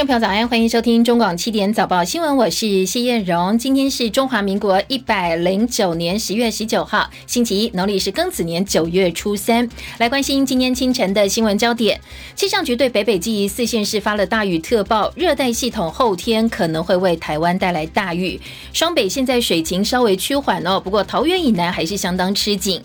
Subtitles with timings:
[0.00, 3.58] 众朋友早安，欢迎收听中广七点早报新闻，我是谢燕荣。
[3.58, 9.68] 今天是中华民国一百零九年十月十九号，星期一，农历是庚子年九月初三。
[9.98, 12.00] 来关心今天清晨的新闻焦点。
[12.34, 18.40] 气象局对北北基四县市发了大雨特报，热带系统后天可能会为台湾带来大雨。
[18.72, 22.80] 双北现在水情稍微趋缓哦，不过桃园以南还是相当吃紧。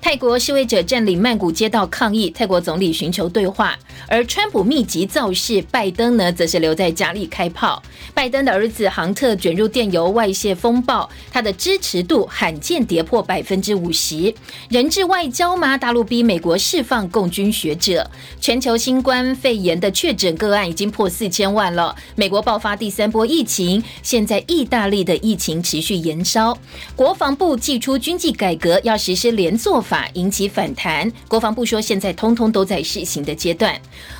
[0.00, 3.76] 泰国示威者占领曼谷街道抗议，泰国总理寻求对话，
[4.06, 7.82] 而川普密集造势，拜登呢则是留在家里开炮。
[8.14, 14.32] 拜登的儿子杭特卷入电邮外泄风暴，他的支持度罕见跌破百分之五十。
[14.70, 15.76] 人质外交吗？
[15.76, 18.08] 大陆逼美国释放共军学者。
[18.40, 21.94] 全球新冠肺炎的确诊个案已经破四千万了。
[22.14, 26.56] 美国爆发第三波疫情，现在意大利的疫情持续延烧。
[26.94, 29.84] 国防部祭出军纪改革，要实施连坐。
[29.88, 33.74] 法引起反弹，国防部说现在通通都在试行的阶段。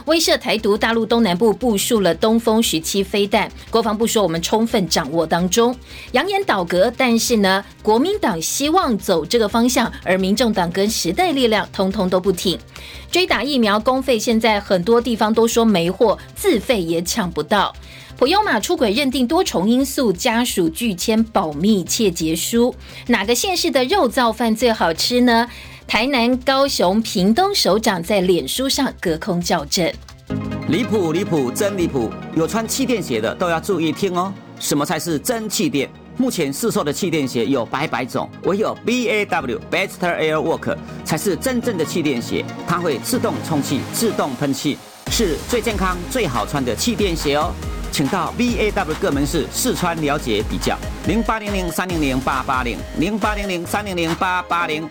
[0.06, 5.76] 威慑台独，大陆东南部部署了东风十七飞弹，国防部说我们充分掌握当中，
[6.12, 12.58] 扬言倒戈，但是呢，国民党希望走这个方向，而民众党跟时代力量通通都不挺。
[13.10, 17.74] 追打疫苗公费，现在很多地方都说没货，自费也抢不到。
[18.18, 22.74] 普优马出轨认定多重因素，家属拒签保密切结书。
[23.06, 25.48] 哪个县市的肉燥饭最好吃呢？
[25.86, 29.88] 台南、高雄、屏东首长在脸书上隔空校正。
[30.66, 32.10] 离谱离谱真离谱！
[32.34, 34.34] 有穿气垫鞋的都要注意听哦。
[34.58, 35.88] 什么才是真气垫？
[36.16, 44.76] 目前市售的气垫鞋有百百种，唯有 B A W Bester Air Work 才是真正的气垫鞋，它会自动充气、自动喷气，
[45.12, 47.52] 是最健康、最好穿的气垫鞋哦。
[47.90, 54.88] 请到 V A W 各门市试穿了解比较，零八零零三零零八八零零八零零三零零八八零。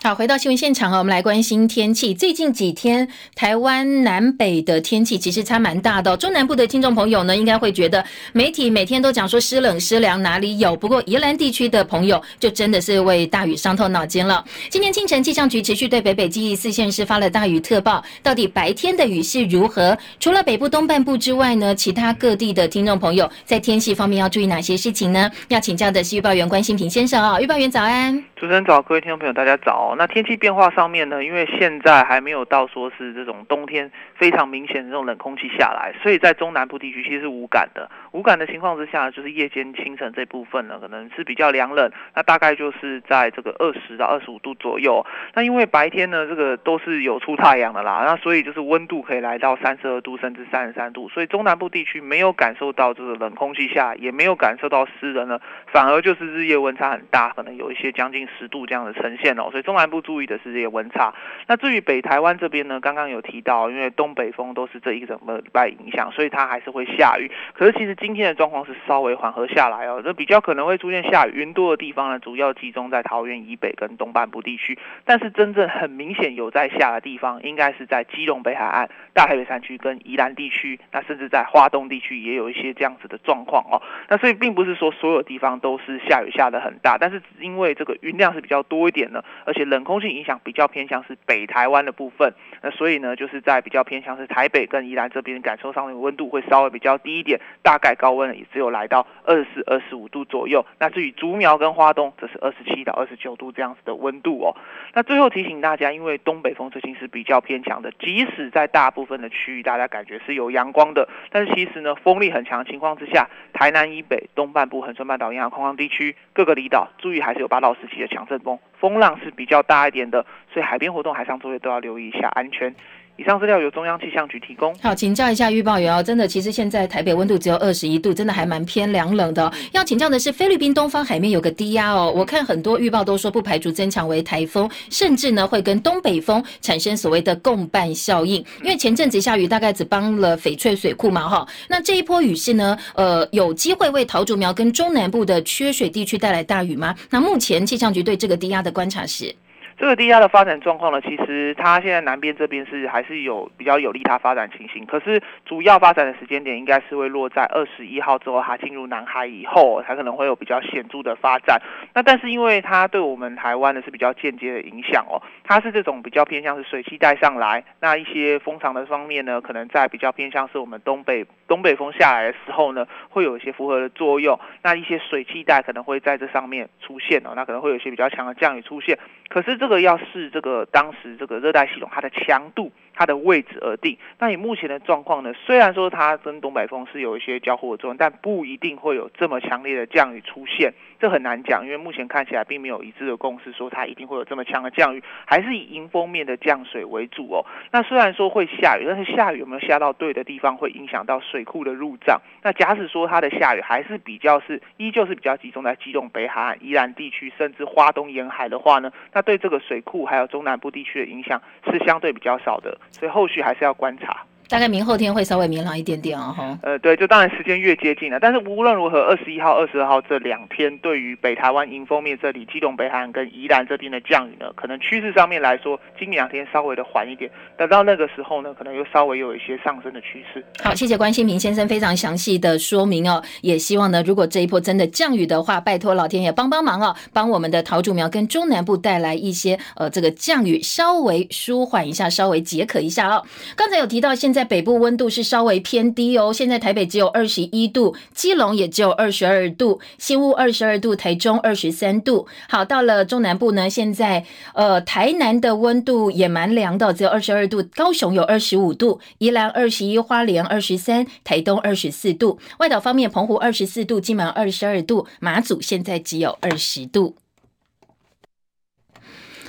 [0.00, 2.14] 好，回到新闻现场啊，我们来关心天气。
[2.14, 6.16] 最近几天，台湾南北的天气其实差蛮大的。
[6.16, 10.76] 中南部的听众朋友呢，应该会觉得媒体每天都讲说湿冷湿凉，哪里有？
[10.76, 14.44] 不过宜兰地区的朋友就真的是为大雨伤透脑筋了。
[14.70, 18.00] 今天清晨，气象局持续对北北基四县市发了大雨特报。
[18.22, 19.98] 到底白天的雨势如何？
[20.20, 25.28] 除了北部东半部之外呢，其他各地的听众朋友在天气方面要注意哪些事情呢？
[25.48, 28.22] 要请教的是预报员关心平先生啊，预报员早安。
[28.38, 29.96] 主持人早，各位听众朋友大家早。
[29.98, 31.24] 那天气变化上面呢？
[31.24, 37.90] 因为现在还没有到说是这种冬天非常明显的这种冷空气下来，所以在中南部地区其实是无感的。
[38.18, 45.06] 无感的情况之下，就是夜间清晨这部分呢，可能是比较凉冷，那大概就是在这个二十到二十五度左右。
[45.34, 59.48] 那因为白天呢，这个都是有出太阳的啦，那所以就是温度可以来到三十二度甚至三十三度，所以中南部地区没有感受到这个冷空气下，也没有感受到湿冷呢，反而就是日夜温差很大，可能有一些将近十度这样的呈现哦。
[59.52, 61.14] 所以中南部注意的是这些温差。
[61.46, 67.30] 那至于北台湾这边呢，刚刚有提到，因为东北风都是这一整个礼拜影响，所以它还是会下雨。
[67.54, 74.78] 可是其实今今天的状况是稍微缓和下来哦，这比较可能会出现下雨云多的地方呢，主要集中在桃园以北跟东半部地区。
[75.04, 83.76] 但是真正很明显有在下的地方，应该是在基隆北海岸、大台北山区跟宜兰地区，那甚至在花东地区也有一些这样子的状况哦。
[84.08, 92.32] 那所以并不是说所有地方都是下雨下的很大，但是因为这个云量是比较多一点的，而且冷空气影响比较偏向是北台湾的部分，
[92.62, 98.28] 那所以呢，就是在比较偏向是台北跟宜兰这边感受上面温度会稍微比较低一点，大概高温。
[98.38, 100.64] 也只有来到二十四、二十五度左右。
[100.78, 104.54] 那至于竹苗跟花东，则是二十七到二十九度这样子的温度哦。
[104.92, 122.74] 那最后提醒大家，因为东北风最近是比较偏强的，即使在大部分的区域大家感觉是有阳光的，但是其实呢，风力很强的情况之下，台南以北、东半部、恒春半岛沿海空旷地区各个离岛，注意还是有八到十级的强阵风，风浪是比较大一点的，所以海边活动、海上作业都要留意一下安全。
[123.18, 124.72] 以上资料由中央气象局提供。
[124.76, 129.52] 好，请教一下预报员哦，真的，其实现在台北温度只有二十一度，真的还蛮偏凉冷的。
[129.72, 138.36] 要请教的是，菲律宾东方海面有个低压哦，我看很多预报都说不排除增强为台风，甚至呢会跟东北风产生所谓的共伴效应。
[138.62, 146.94] 因为前阵子下雨，大概只帮了翡翠水库嘛，哈，那这一波雨势呢，呃，有机会为桃竹苗跟中南部的缺水地区带来大雨吗？
[147.10, 149.34] 那目前气象局对这个低压的观察是？
[149.78, 161.62] 这个低压的发展状况呢，其实它现在南边这边是还是有比较有利它发展情形，可是主要发展的时间点应该是会落在二十一号之后，它进入南海以后，才可能会有比较显著的发展。
[161.94, 178.98] 那但是因为它对我们台湾呢是比较间接的影响哦，它是这种比较偏向是水汽带上来，那一些风场的方面呢，可能在比较偏向是我们东北东北风下来的时候呢，会有一些符合的作用，那一些水汽带可能会在这上面出现哦，那可能会有一些比较强的降雨出现，
[179.28, 179.67] 可是这。
[179.68, 182.72] 这个要是这个当时这个热带系统它的强度。
[182.98, 183.96] 它的位置而定。
[184.18, 190.74] 那以目前的状况呢，虽然说它跟东北风是有一些交互的作用，但不一定会有这么强烈的降雨出现。
[190.98, 197.46] 这很难讲，因为目前看起来并没有一致的共识，说它一定会有这么强的降雨，还是以迎风面的降水为主哦。
[197.70, 202.20] 那虽然说会下雨，但是下雨有没有下到对的地方，会影响到水库的入账。
[202.42, 211.40] 那假使说它的下雨还是比较是，依旧是比较集中在基隆北海岸、宜兰地区，甚至花东沿海的话呢，那对这个水库还有中南部地区的影响
[211.70, 214.24] 是相对比较少的，所以后续还是要观察。
[214.48, 216.58] 大概明后天会稍微明朗一点点哦，哈。
[216.62, 230.42] 呃，对，就当然时间越接近了，但是无论如何，二十一号、二十二号这两天，对于北台湾迎风面这里、基隆北海岸跟宜兰这边的降雨呢，可能趋势上面来说，今两天稍微的缓一点，等到那个时候呢，可能又稍微有一些上升的趋势。
[230.62, 243.22] 好，谢谢关心明先生非常详细的说明哦，也希望呢，如果这一波真的降雨的话，拜托老天爷帮帮忙哦，帮我们的桃竹苗跟中南部带来一些呃这个降雨，稍微舒缓一下，稍微解渴一下哦。
[243.54, 245.18] 刚才有提到，现在在北部温度是。
[245.18, 252.28] 是稍微偏低哦，现在台北只有二十一度，基隆也只有二十二度，新屋二十二度，台中二十三度。
[252.48, 254.24] 好，到了中南部呢，现在
[254.54, 262.38] 呃台南的温度也蛮凉的，只有二十二度，高雄有二十五度，宜兰二十一，花莲二十三，台东二十四度。
[262.58, 267.16] 外岛方面，澎湖二十四度，金门二十二度，马祖现在只有二十度。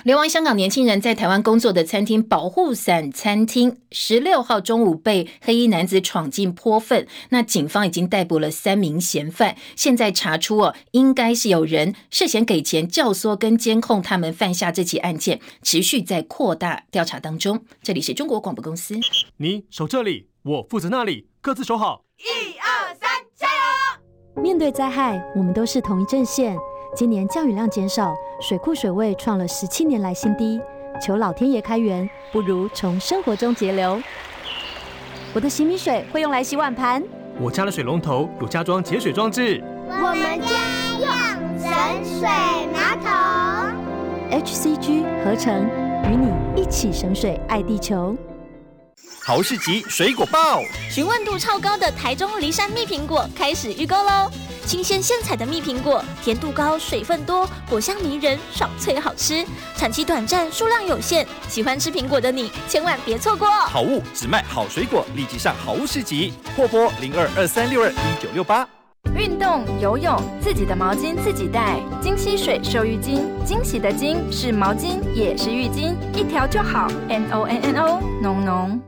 [0.03, 17.65] 流亡香港年轻人在台湾工作的餐厅保护伞餐厅，十六号中午被黑衣男子闯进泼粪，那警方已经逮捕了三名嫌犯，现在查出哦，应该是有人涉嫌给钱教唆跟监控他们犯下这起案件，持续在扩大调查当中。
[17.83, 18.95] 这里是中国广播公司，
[19.37, 22.03] 你守这里，我负责那里，各自守好。
[22.17, 24.41] 一二三，加油！
[24.41, 26.55] 面对灾害，我们都是同一阵线。
[26.95, 30.59] 今年降雨量减少，水库水位创了十七年来新低，
[31.01, 34.01] 求老天爷开源，不如从生活中节流。
[35.33, 37.03] 我的洗米水会用来洗碗盘，
[37.39, 40.47] 我家的水龙头有加装节水装置，我们家
[40.99, 41.09] 用
[41.59, 41.69] 省
[42.03, 42.27] 水
[42.73, 44.41] 马桶。
[44.43, 45.65] HCG 合成，
[46.11, 48.15] 与你一起省水，爱地球。
[49.23, 50.59] 豪市集水果报，
[50.89, 54.29] 询问度超高的台中梨山蜜苹果开始预购喽！
[54.69, 59.43] 新鲜现采的蜜苹果，甜度高，水分多，果香迷人，爽脆好吃。
[59.75, 63.49] 产期短暂，数量有限，喜欢吃苹果的你千万别错过。
[63.49, 68.69] 好物只卖好水果，立即上好物市集，货拨零二二三六二一九六八。
[69.17, 71.79] 运动游泳，自己的毛巾自己带。
[71.99, 76.87] 金溪水收浴巾，惊喜的惊是毛巾也是浴巾，一条就好。
[77.07, 78.79] N O N N O，浓浓。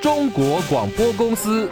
[0.00, 1.68] 中国广播公司。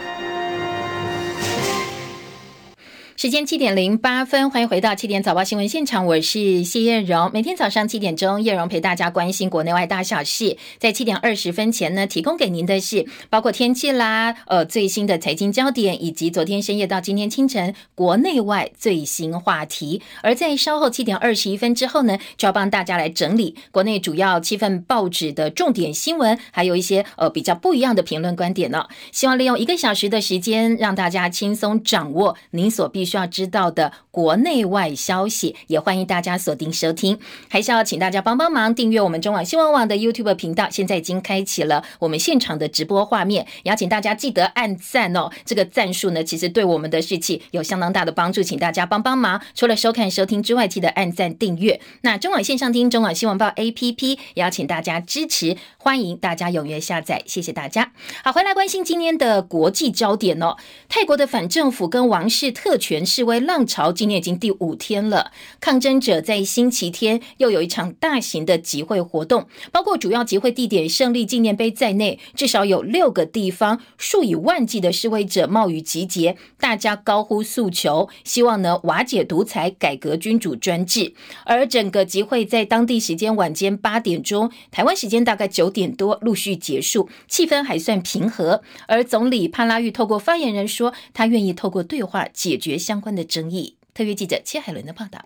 [3.17, 7.31] 时间七点零八分，欢迎回到七点早报新闻现场，我是谢艳荣。
[7.33, 10.55] 每天早上七点钟，艳荣陪大家关心国内外大小事。
[10.77, 19.99] 在七点二十分前呢，提供给您的是包括天气啦，呃，最新的财经焦点，以及昨天深夜到今天清晨国内外最新话题。
[20.21, 28.85] 而在稍后七点二十一分之后呢，就要帮大家来整理国内主要七份报纸的重点新闻，还有一些呃比较不一样的评论观点呢。
[29.11, 33.06] 希望利用一个小时的时间，让大家轻松掌握您所必。
[33.07, 37.17] 需要知道的国内外消息，也欢迎大家锁定收听。
[37.49, 43.47] 还是要请大家帮帮忙订阅我们中网新闻网的 YouTube 频道，现在已经开启了我们现场的直播画面。
[43.63, 49.41] 邀请大家记得按赞哦，这个赞数呢，其实对我们的士气有相当大的帮助，请大家帮帮忙。
[49.55, 51.79] 除了收看收听之外，记得按赞订阅。
[52.01, 57.93] 那中网线上听中网新闻报 APP，邀请大家支持，欢迎大家踊跃下载，谢谢大家。
[58.23, 60.57] 好，回来关心今天的国际焦点哦，
[60.89, 62.96] 泰国的反政府跟王室特权。
[63.05, 81.13] 示威浪潮今年已经第五天了，抗争者在星期天又有一场大型的集会活动，包括主要集会地点胜利纪念碑在内，至少有六个地方，数以万计的示威者冒雨集结，大家高呼诉求，希望呢瓦解独裁，改革君主专制。
[81.43, 88.61] 而整个集会在当地时间晚间八点钟，台湾时间大概九点多陆续结束，气氛还算平和。
[88.87, 92.77] 而总理帕拉育透过发言人说，他愿意透过对话解决。
[92.87, 95.25] 相关的争议，特约记者切海伦的报道。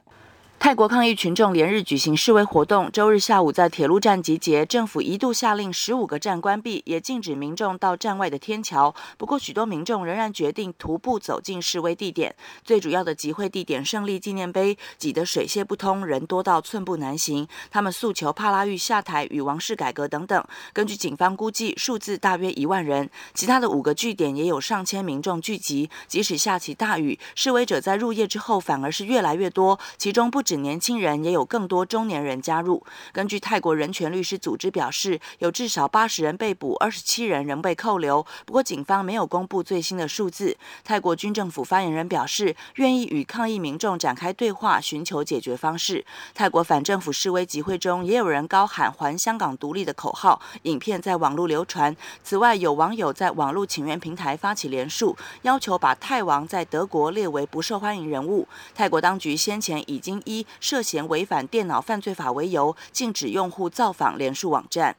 [0.64, 8.94] 泰国抗议群众连日举行示威活动，周日下午在铁路站集结，政府一度下令十五个站关闭，也禁止民众到站外的天桥。
[9.18, 12.36] 不过，许多民众仍然决定徒步走进示威地点。
[12.64, 17.48] 最主要的集会地点胜利纪念碑挤得水泄不通，人多到寸步难行。
[17.72, 20.46] 他们诉求帕拉育下台与王室改革等等。
[20.74, 23.10] 根据警方估计，数字大约一万人。
[23.34, 25.90] 其他的五个据点也有上千民众聚集。
[26.08, 30.51] 即使下起大雨，示威者在入夜之后反而是越来越多，其中不止。
[30.52, 32.84] 止年轻人，也有更多中年人加入。
[33.14, 38.26] 根据泰国人权律师组织表示，有至少八十人被捕，二十七人仍被扣留。
[38.46, 40.58] 不过，警方没有公布最新的数字。
[40.84, 46.04] 泰国军政府发言人表示，愿意与抗议民众展开对话，寻求解决方式。
[46.34, 51.96] 泰国反政府示威集会中，也有人高喊“还香港独立”的口号，影片在网络流传。
[52.22, 58.46] 此外，有网友在网络请愿平台发起连署，要求把泰王在德国列为不受欢迎人物。
[58.76, 64.96] 泰国当局先前已经依涉嫌违反电脑犯罪法为由，禁止用户造访联署网站。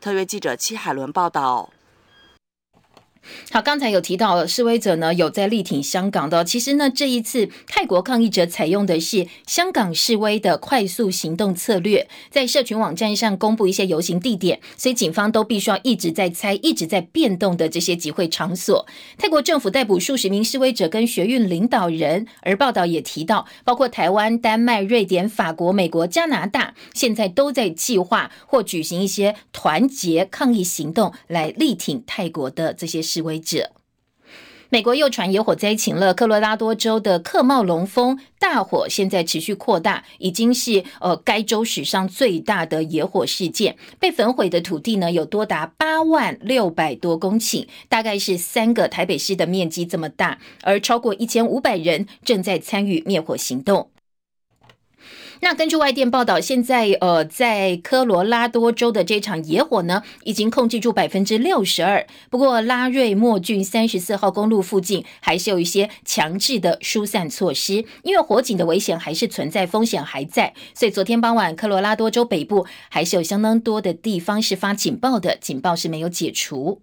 [0.00, 1.70] 特约记者戚海伦报道。
[3.50, 6.44] 好，刚才有提到示威者呢有在力挺香港的。
[6.44, 18.86] 其实呢，这一次泰国抗议者采用的是香港示威的快速行动策略，在社群网站上公布一些游行地点，所以警方都必须要一直在猜、一直在变动的这些集会场所。
[19.16, 33.72] 泰国政府逮捕数十名示威者跟学运领导人，而报道也提到，包括台湾、丹麦、瑞典、法国、美国、加拿大，现在都在计划或举行一些团结抗议行动，来力挺泰国的这些示威者。
[34.70, 43.76] 美国又传野火灾情了，科罗拉多州的克茂龙峰大火现在持续扩大，已经是呃该州史上最大的野火事件。
[43.98, 53.90] 被焚毁的土地呢有多达八万六百多公顷，大概是三个台北市的面积这么大，而超过一千五百人正在参与灭火行动。
[55.40, 62.04] 那根据外电报道，现在呃，在科罗拉多州的这场野火呢，已经控制住百分之六十二。
[62.28, 70.52] 不过，拉瑞莫郡三十四号公路附近还是有一些强制的疏散措施，因为火警的危险还是存在，风险还在。
[70.74, 76.82] 所以，昨天傍晚，科罗拉多州北部还是有相当多的地方是发警报的，警报是没有解除。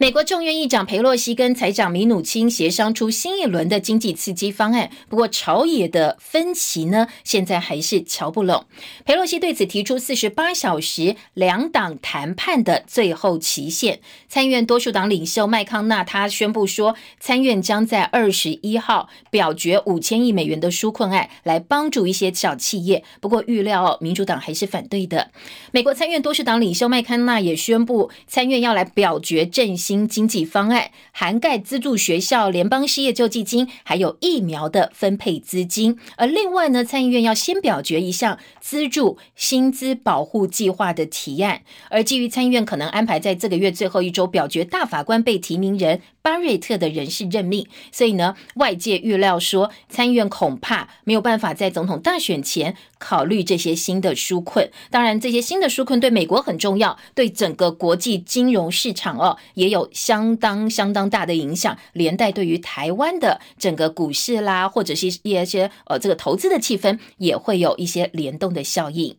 [0.00, 8.64] 美国众院议长佩洛西跟财长米努钦协商出新一轮的经济刺激方案，不过朝野的分歧呢，现在还是瞧不拢。
[9.04, 14.00] 佩洛西对此提出四十八小时两党谈判的最后期限。
[14.26, 23.04] 参院多数党领袖麦康纳他宣布说，参院将在二十一号表决五千亿美元的纾困案，来帮助一些小企业。
[23.20, 25.30] 不过预料民主党还是反对的。
[25.72, 29.89] 美国参院多数党领袖麦康纳也宣布，参院要来表决振兴。
[29.90, 35.98] 新经济方案涵盖资助学校、联邦失业救济金，还有疫苗的分配资金。
[36.16, 41.62] 而另外呢，参议院要先表决一项资助薪资保护计划的提案。
[41.88, 54.70] 而基于参议院可能安排在这个月最后一周表决大法官被提名人巴瑞特的人事任命，所以呢，外界预料说参议院恐怕没有办法在总统大选前考虑这些新的纾困。
[54.90, 59.80] 当然，这些新的纾困对美国很重要，对整个国际金融市场哦也有。
[59.92, 69.16] 相当相当大的影响，连带对于台湾的整个股市啦，或者是一些呃这个投资的气氛，也会有一些联动的效应。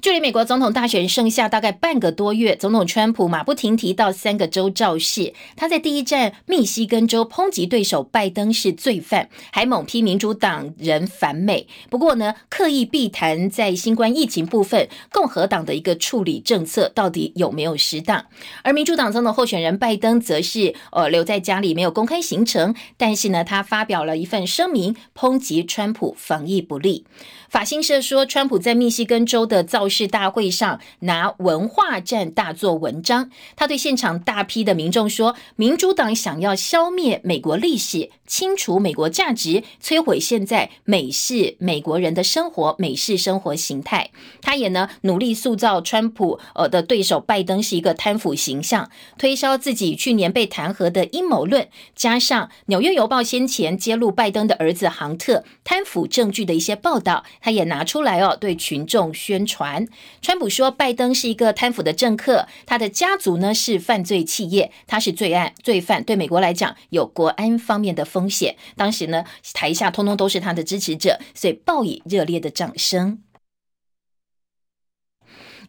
[0.00, 5.34] 距离美国总统大选剩下大概半个多月，总统川普马不停蹄到三个州造势。
[5.56, 11.66] 他在第一站密西根州抨击对手拜登是罪犯，还猛批民主党人反美。
[11.90, 18.24] 不过呢，刻意避谈在新冠疫情部分共和党的一个处理政策到底有没有适当。
[18.62, 27.04] 而民主党总统候选人拜登则是呃留在家里没有公开行程，但是呢，他发表了一份声明抨击川普防疫不力。
[27.48, 33.30] 法新社说，川普在密西根州的造势大会上拿文化战大做文章。
[33.56, 44.10] 他对现场大批的民众说：“民主党想要消灭美国历史，清除美国价值，摧毁现在美式美国人的生活、美式生活形态。”
[44.42, 57.24] 他也呢努力塑造川普呃的对手拜登是一个贪腐形象，推销自己去年被弹劾的阴谋论，加上《纽约邮报》先前揭露拜登的儿子杭特贪腐证据的一些报道。
[57.40, 59.86] 他也拿出来哦，对群众宣传。
[60.20, 68.56] 川普说，拜登是一个贪腐的政客，他的家族呢是犯罪企业，他是罪案罪犯，对美国来讲有国安方面的风险。
[68.76, 73.22] 当时呢，台下通通都是他的支持者，所以报以热烈的掌声。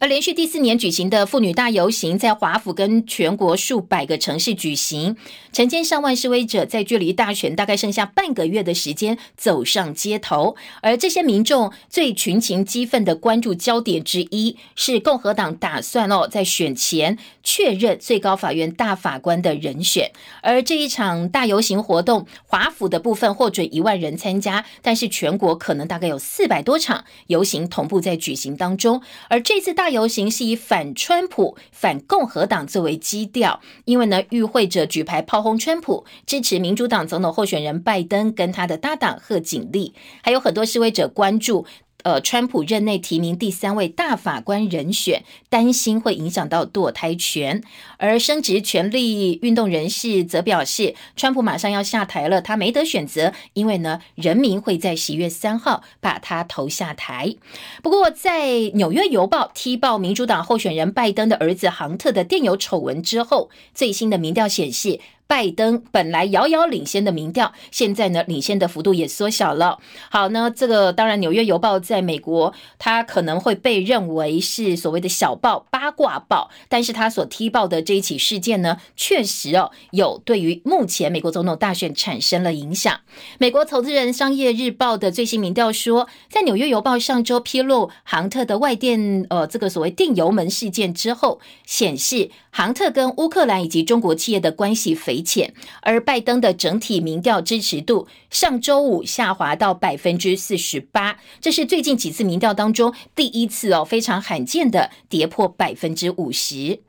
[0.01, 5.17] 而连续第四年举行的妇女大游行，在华府跟全国数百个城市举行，
[5.51, 10.55] 成千上万示威者在距离大选大概剩下半个月的时间走上街头。
[10.81, 20.11] 而这些民众最群情激愤的关注焦点之一，是共和党打算哦在选前确认最高法院大法官的人选。
[20.41, 29.01] 而这一场大游行活动，华府的部分获准一万人参加，但是全国可能大概有四百多场游行同步在举行当中。
[29.29, 41.65] 而这次大游行是以反川普、反共和党作为基调，因为呢，与会者举牌抛炮轰川普，支持民主党总统候选人拜登跟他的搭档贺锦丽，还有很多示威者关注。
[42.03, 47.61] 呃，川普任内提名第三位大法官人选，担心会影响到堕胎权。
[47.97, 57.35] 而生殖权利运动人士则表示，川普马上要下台了，他没得选择，因为呢，人民会在十一月三号把他投下台。
[57.83, 65.01] 不过，在《纽约邮报》踢爆民主党候选人拜登的儿子杭特的电邮丑闻之后，最新的民调显示。
[65.29, 69.77] 拜登本来遥遥领先的民调，现在呢，领先的幅度也缩小了。
[70.09, 83.01] 好，那这个当然，《纽约邮报》在美国，它可能会被认为是所谓的小报、八卦报，但是它所踢爆的这一起事件呢，确实哦，有对于目前美国总统大选产生了影响。
[83.37, 106.81] 美国投资人商业日报的最新民调说，在《纽约邮报》上周披露杭特的外电呃这个所谓电油门事件之后，显示杭特跟乌克兰以及中国企业的关系浅，而拜登的整体民调支持度上周五下滑到百分之四十八，这是最近几次民调当中第一次哦，非常罕见的跌破百分之五十。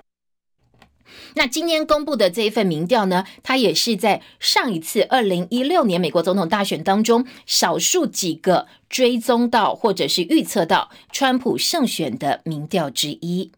[1.35, 13.51] 那今天公布的这一份民调呢，它也是在上一次二零一六年美国总统大选当中，少数几个追踪到或者是预测到川普胜选的民调之一。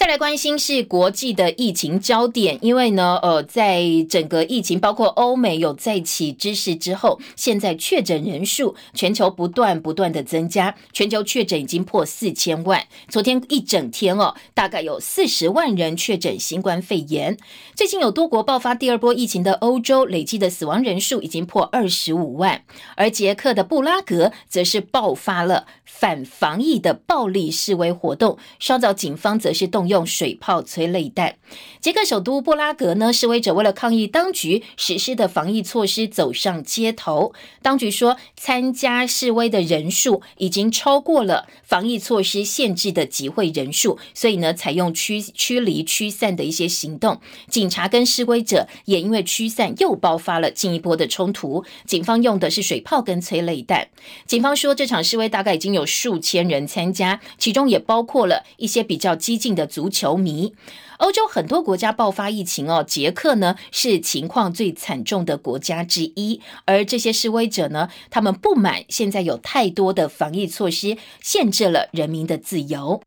[0.00, 12.82] 再来关心是国际的疫情焦点，因为呢，呃，在整个疫情包括欧美有再起之势之后，现在确诊人数全球不断不断的增加，全球确诊已经破四千万。
[13.10, 17.36] 昨天一整天哦，大概有四十万人确诊新冠肺炎。
[17.74, 22.62] 最近有多国爆发第二波疫情的欧洲，累计的死亡人数已经破二十五万，
[22.96, 29.89] 而捷克的布拉格则是爆发了反防疫的暴力示威活动，稍早警方则是动。
[29.90, 31.36] 用水炮、催泪弹。
[31.80, 37.34] 捷克首都布拉格呢，示威者为了抗议当局实施的防疫措施，走上街头。
[37.60, 47.20] 当局说，参加示威的人数已经超过了防疫措施限制的集会人数，所以呢，采用驱驱离、驱散的一些行动。
[47.48, 51.64] 警察跟示威者也因为驱散，又爆发了进一波的冲突。
[51.84, 53.88] 警方用的是水炮跟催泪弹。
[54.26, 59.66] 警方说，这场示威大概已经有数千人参加，其中也包括了一些比较激进的。
[59.70, 60.52] 足球迷，
[60.98, 66.40] 欧洲很多国家爆发疫情哦，捷克呢是情况最惨重的国家之一。
[66.64, 73.00] 而这些示威者呢，他们不满现在有太多的防疫措施限制了人民的自由。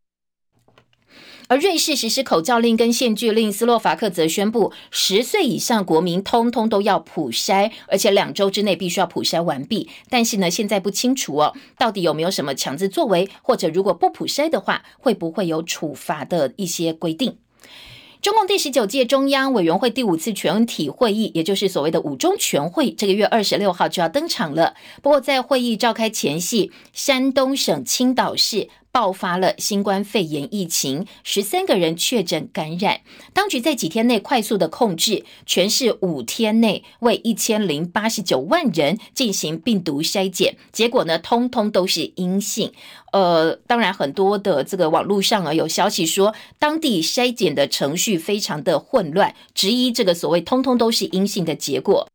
[1.54, 9.88] 而瑞士实施口罩令跟限聚令，斯洛伐克则宣布十岁以上国民通通都要普筛，而且两周之内必须要普筛完毕。
[10.10, 17.38] 但是呢，现在不清楚哦，到底有没有什么强制作为，或者如果不普筛的话，会不会有处罚的一些规定？
[18.20, 24.74] 中共第十九届中央委员会第五次全体会议，也就是所谓的五中全会，这个月二十六号就要登场了。
[25.04, 28.70] 不过在会议召开前夕，山东省青岛市。
[28.94, 33.02] 爆发了新冠肺炎疫情，十三个人确诊感染。
[33.34, 42.72] 当局在几天内快速的控制，全市五天内为一千零八十九万人进行病毒筛检，结果呢，通通都是阴性。
[43.12, 52.08] 呃，当然很多的这个网络上啊有消息说，当地筛检的程序非常的混乱，质疑这个所谓通通都是阴性的结果。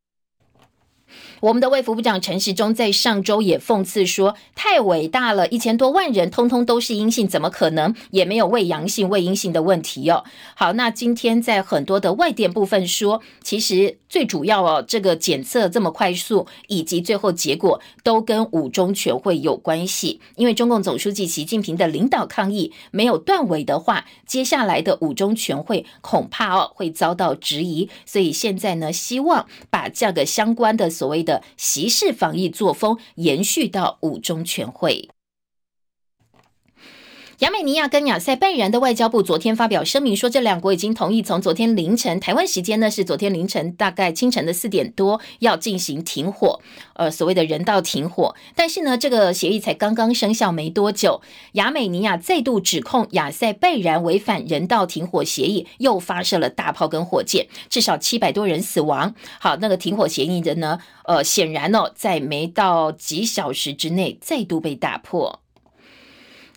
[1.40, 10.24] 我们的卫福部长陈时中在上周也讽刺说：“太伟大了，一千多万人通通都是阴性，怎么可能也没有未阳性、未阴性的问题哦？”
[10.57, 20.20] 好，那今天在很多的外电部分说，其实最主要哦，这个检测这么快速，以及最后结果都跟五中全会有关系。
[20.35, 27.88] 因为中共总书记习近平的领导抗疫没有断尾的话，接下来的五中全会恐怕哦会遭到质疑。
[28.05, 31.27] 所以现在呢，希望把这个相关的所谓。
[31.28, 35.10] 的习式防疫作风延续到五中全会。
[37.38, 46.61] 亚美尼亚跟亚塞拜然的外交部昨天发表声明说，这两国已经同意从昨天凌晨台湾时间呢是昨天凌晨大概清晨的四点多要进行停火，
[46.94, 48.35] 呃，所谓的人道停火。
[48.57, 51.22] 但是呢，这个协议才刚刚生效没多久，
[51.53, 59.14] 亚美尼亚再度指控亚塞拜然违反人道停火协议，又发射了大炮跟火箭，至少七百多人死亡。
[59.38, 65.38] 好，那个停火协议的呢，呃，显然哦，在没到几小时之内再度被打破。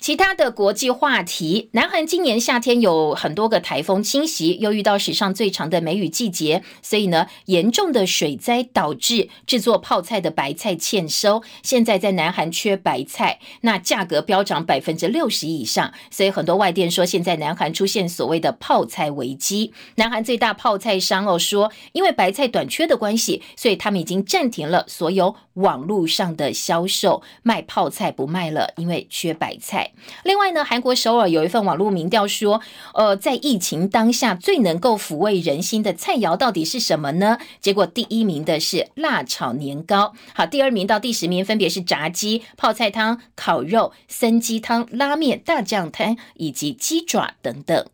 [0.01, 11.43] 其他的国际话题，南韩今年夏天有很多个台风侵袭，又遇到史上最长的梅雨季节，所以呢，严重的水灾导致制作泡菜的白菜欠收。
[11.61, 19.71] 现在在南韩缺白菜，那价格飙涨百分之六十以上，所以很多外电说，现在南韩出现所谓的泡菜危机。
[19.97, 29.90] 南韩最大泡菜商哦说，因为白菜短缺的关系，所以他们已经暂停了所有网络上的销售，卖泡菜不卖了，因为缺白菜。
[30.23, 32.61] 另外呢，韩国首尔有一份网络民调说，
[32.93, 37.37] 呃，在疫情当下最能够抚慰人心的菜肴到底是什么呢？
[37.59, 47.85] 结果第一名的是辣炒年糕，好，第二名到第十名分别是炸鸡、泡菜汤、烤肉、参鸡汤、拉面、大酱汤以及鸡爪等等。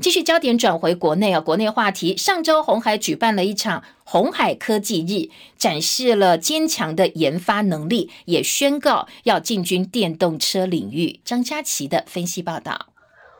[0.00, 2.16] 继续焦点转回国内啊，国内话题。
[2.16, 11.20] 上周红海举办了一场红海科技日，展示了坚强的研发能力，也宣告要进军电动车领域。
[11.24, 12.93] 张佳琪的分析报道。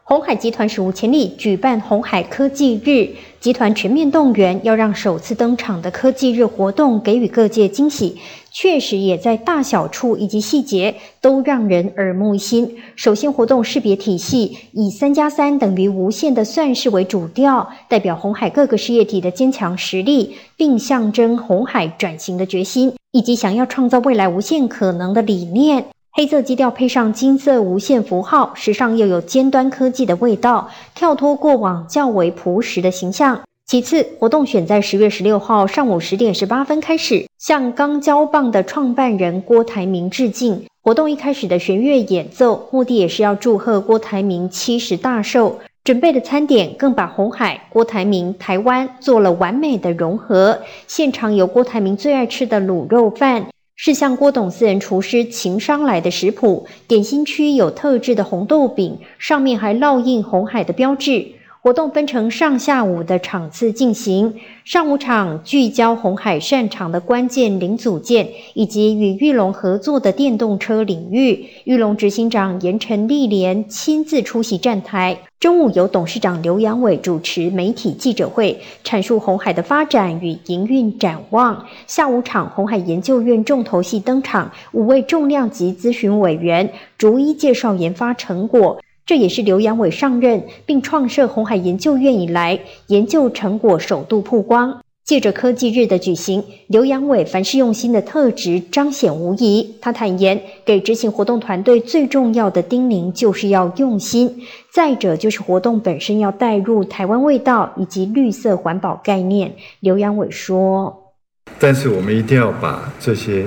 [0.07, 3.09] 红海集团史无前例举办红海科技日，
[3.41, 8.19] 集团全面动员，要让首次登场的科技日活动给予各界惊喜。
[8.53, 12.77] 确实也在大小处以及细节都让人耳目一新。
[12.95, 25.87] 首先，活动识别体系以“三加三等于无限”的算式为主调，代表红海各个事业体的坚强实力，并象征红海转型的决心，以及想要创造未来无限可能的理念。
[26.17, 33.41] 黑色基调配上金色无限符号，时尚又有尖端科技的味道，跳脱过往较为朴实的形象。
[33.67, 40.65] 其次，活动选在十月十六号上午十点十八分开始，向钢胶棒的创办人郭台铭致敬。
[40.85, 45.59] 活动一开始的弦乐演奏，目的也是要祝贺郭台铭七十大寿。
[45.83, 50.61] 准备的餐点更把红海、郭台铭、台湾做了完美的融合。
[50.87, 53.47] 现场有郭台铭最爱吃的卤肉饭。
[53.77, 61.27] 是向郭董私人厨师情商来的食谱，点心区有特制的红豆饼，上面还烙印红海的标志。
[61.61, 64.35] 活动分成上下午的场次进行。
[64.65, 71.47] 上午场聚焦红海擅长的关键零组件，以及与玉龙合作的电动车领域。
[71.65, 75.19] 玉龙执行长严成立连亲自出席站台。
[75.45, 81.67] 中午由董事长刘阳伟主持媒体记者会，阐述红海的发展与营运展望。
[81.87, 88.83] 下午场红海研究院重头戏登场，五位重量级咨询委员逐一介绍研发成果。
[89.05, 94.81] 这也是刘阳伟上任并创设红海研究院以来，研究成果首度曝光。
[95.05, 99.77] 借着科技日的举行，刘阳伟凡事用心的特质彰显无疑。
[99.81, 109.55] 他坦言，给执行活动团队最重要的叮咛就是要用心，再者就是活动本身要带入台湾味道以及绿色环保概念。
[109.81, 111.13] 刘阳伟说
[111.61, 113.45] ：“但是我们一定要把这些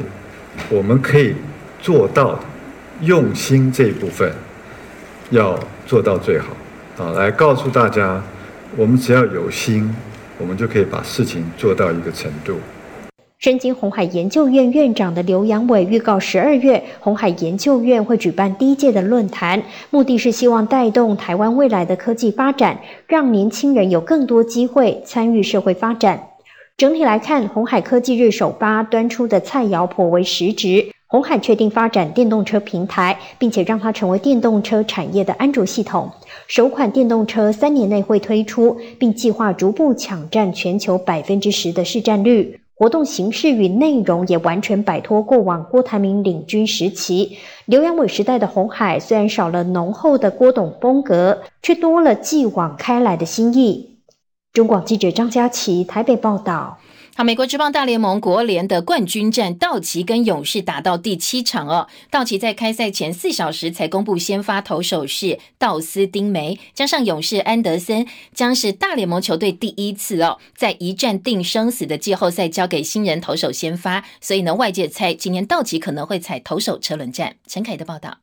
[0.70, 1.34] 我们可以
[1.82, 2.40] 做到
[3.02, 4.32] 用心这一部分。”
[5.32, 6.56] 要做到最好，
[7.04, 8.24] 啊，来告诉大家，
[8.78, 9.94] 我们只要有心，
[10.40, 12.56] 我们就可以把事情做到一个程度。
[13.40, 26.30] 身经红海研究院院长的刘阳伟预告，十二月红海研究院会举办第一届的论坛，目的是希望带动台湾未来的科技发展，让年轻人有更多机会参与社会发展。
[26.78, 30.88] 整体来看，红海科技日首发端出的菜肴颇为实质。
[31.10, 36.12] 红海确定发展电动车平台，并且让它成为电动车产业的安卓系统。
[36.48, 42.62] 首款电动车三年内会推出，并计划逐步抢占全球百分之十的市占率。
[42.74, 53.98] 活动形式与内容也完全摆脱过往郭台铭领军时期、刘阳伟时代的红海，虽然少了浓厚的郭董风格，却多了继往开来的新意。
[54.54, 56.78] 中广记者张佳琪台北报道。
[57.18, 61.88] 好，美国职棒大联盟国联的冠军战，道奇跟勇士打到第七场哦。
[62.12, 77.38] 道奇在开赛前四小时才公布先发投手是道斯丁梅，加上勇士安德森，将是大联盟球队第一次哦，在一战定生死的季后赛交给新人投手先发，所以呢，外界猜今年道奇可能会踩投手车轮战。
[77.48, 78.20] 陈凯的报道。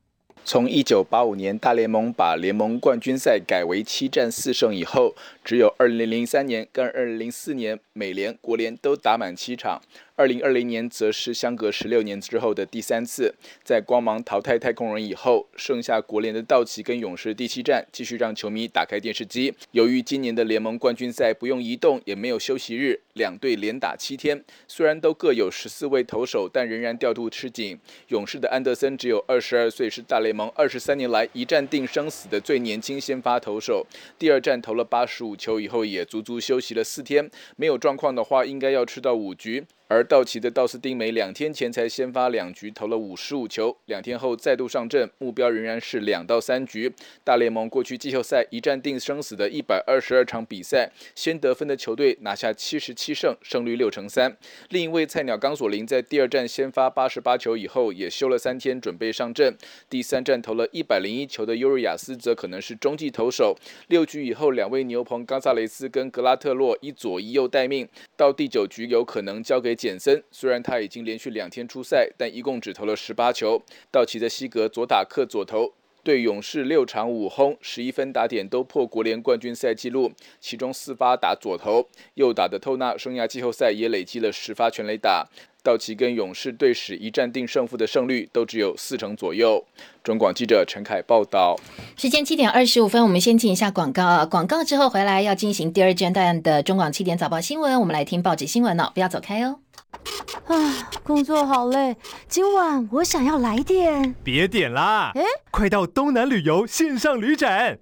[0.46, 9.82] 从一九八五年大联盟把联盟冠军赛改为七战四胜以后，只有二零零三年跟二零零四年美联、国联都打满七场。
[10.16, 19.52] 二零二零年则是相隔十六年之后的第三次，在光芒淘汰太空人以后，剩下国联的道奇跟勇士第七战，继续让球迷打开电视机。
[19.72, 24.40] 由于今年的联盟冠军赛不用移动，也没有休息日，两队连打七天。
[24.68, 27.76] 虽然都各有十四位投手，但仍然调度吃紧。
[28.08, 33.84] 勇士的安德森只有二十二岁，是大联盟二十三年来一战定生死的最年轻先发投手。
[34.16, 37.30] 第二战投了八十五球以后，也足足休息了四天。
[37.56, 39.66] 没有状况的话，应该要吃到五局。
[39.86, 46.92] 而道奇的道斯丁梅两天前才先发两局，投了五十五球，两天后再度上阵，目标仍然是两到三局。
[47.22, 54.34] 大联盟过去季后赛一战定生死的一百二十二场比赛，先得分的球队拿下七十七胜，胜率六成三。
[54.70, 59.54] 另一位菜鸟冈索林在第二战先发八十八球以后，也休了三天准备上阵。
[59.90, 63.54] 第三战投了一百零一球的尤瑞亚斯则可能是中继投手。
[63.88, 70.22] 六局以后，两位牛棚冈萨雷斯跟格拉特洛一左一右待命，到第九局有可能交给简森。
[70.30, 73.60] 虽然他已经连续两天出赛，但一共只投了十八球。
[73.92, 81.86] 道奇的西格左打客左投，对勇士六场五轰，十一分打点都破国联冠军赛纪录，其中四发打左投。
[82.14, 85.28] 右打的透纳生涯季后赛也累积了十发全垒打。
[85.62, 89.64] 道奇跟勇士对史一战定胜负的胜率都只有四成左右。
[90.02, 91.56] 中广记者陈凯报道。
[91.96, 94.26] 时间七点二十五分，我们先进一下广告啊。
[94.26, 99.60] 广告之后回来要进行第二阶段的中广七点早报新闻，我们来听报纸新闻哦，不要走开哦。
[100.46, 101.96] 啊，工作好累，
[102.28, 104.14] 今晚我想要来点。
[104.22, 107.78] 别点啦，哎，快到东南旅游线上旅展。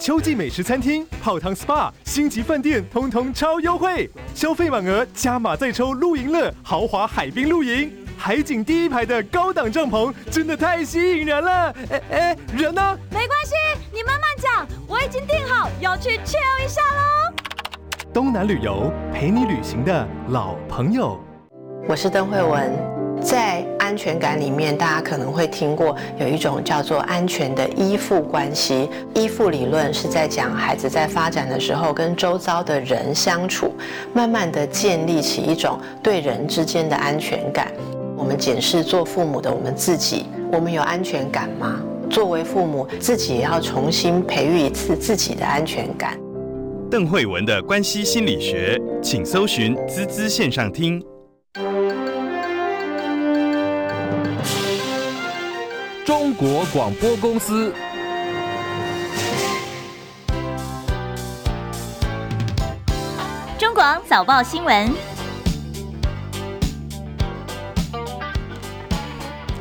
[0.00, 11.74] 秋季美食餐厅、泡汤 SPA、星级饭店，通通超优惠，消费满额加码再抽露营乐豪华海滨露营，海景第一排的高档帐篷，真的太吸引人了。
[11.90, 12.98] 哎哎，人呢？
[13.10, 13.54] 没关系，
[13.92, 17.32] 你慢慢讲，我已经订好要去 chill 一下喽。
[18.12, 21.18] 东南旅游陪你旅行的老朋友，
[21.86, 22.72] 我是邓慧文。
[23.20, 28.88] 在安全感里面，大家可能会听过有一种叫做安全的依附关系。
[29.14, 33.70] 依附理论是在讲孩子在发展的时候跟周遭的人相处，
[34.14, 37.70] 慢慢的建立起一种对人之间的安全感。
[38.16, 41.82] 我们检视做父母的我们自己，我们有安全感吗？
[42.08, 46.18] 作为父母，自己也要重新培育一次自己的安全感。
[46.90, 51.02] 邓慧文的关系心理学，请搜寻滋滋线上听。
[56.16, 57.74] 中国广播公司。
[63.58, 65.13] 中广早报新闻。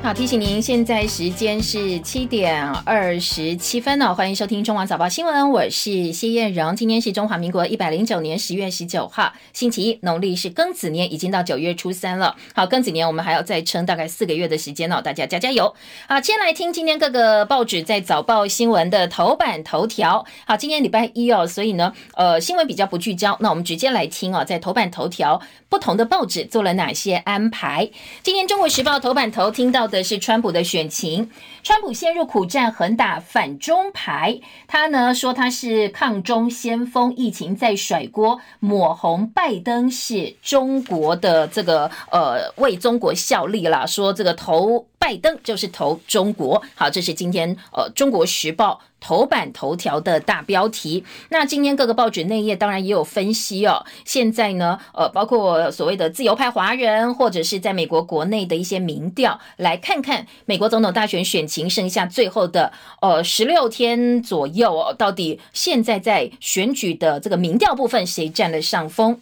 [0.03, 6.75] 好，提醒您，现在时间是七点二十七分哦，欢迎收听中网早报新闻，我是谢燕荣。
[6.75, 12.35] 今天是中华民国一百零九年十月十九号，星期一，农历是庚子年，已经到九月初三了。
[12.53, 15.73] 好，庚子年我们还要再撑大概四个月的时间哦，大家加加油。
[16.09, 20.25] 好，先来听今天各个报纸在早报新闻的头版头条。
[20.45, 27.89] 好，今天礼拜一哦，所以呢，呃，新闻比较不聚焦，那我们直接来听哦，在头版头条不同的报纸做了哪些安排。
[28.21, 29.89] 今天中国时报头版头听到。
[29.93, 31.29] 的是川普的选情，
[31.63, 34.41] 川普陷入苦战，横打反中牌。
[34.67, 44.87] 他呢说他是抗中先锋，疫情在甩锅，抹红拜登是中国的这个呃为中国效力啦，说这个投。
[45.03, 51.03] 拜登就是投中国，好，这是今天呃《中国时报》头版头条的大标题。
[51.27, 53.85] 那今天各个报纸内页当然也有分析哦。
[54.05, 69.19] 现在呢，呃，包括所谓的自由派华人，或者是在美国国内的一些民调，来看看美国总统大选选情剩下最后的呃十六天左右哦，到底现在在选举的这个民调部分谁占了上风？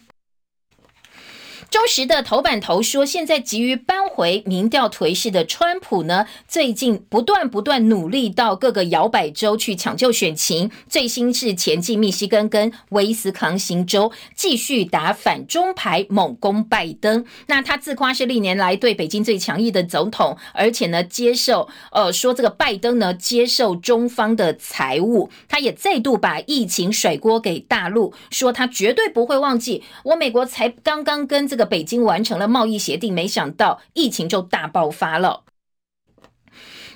[1.72, 10.70] 中时的头版头说，现在急于扳回民调颓势的川普呢，最近不断不断努力到各个摇摆州去抢救选情。
[10.90, 17.26] 最新是前进密西根跟威斯康星州，继续打反中牌，猛攻拜登。
[17.48, 31.72] 那他自夸是历年来对北京最强硬的总统，而且呢，接受呃说这个拜登呢接受中方的财务，他也再度把疫情甩锅给大陆，说他绝对不会忘记我美国才刚刚跟这个个。
[31.72, 35.44] 北京完成了贸易协定，没想到疫情就大爆发了。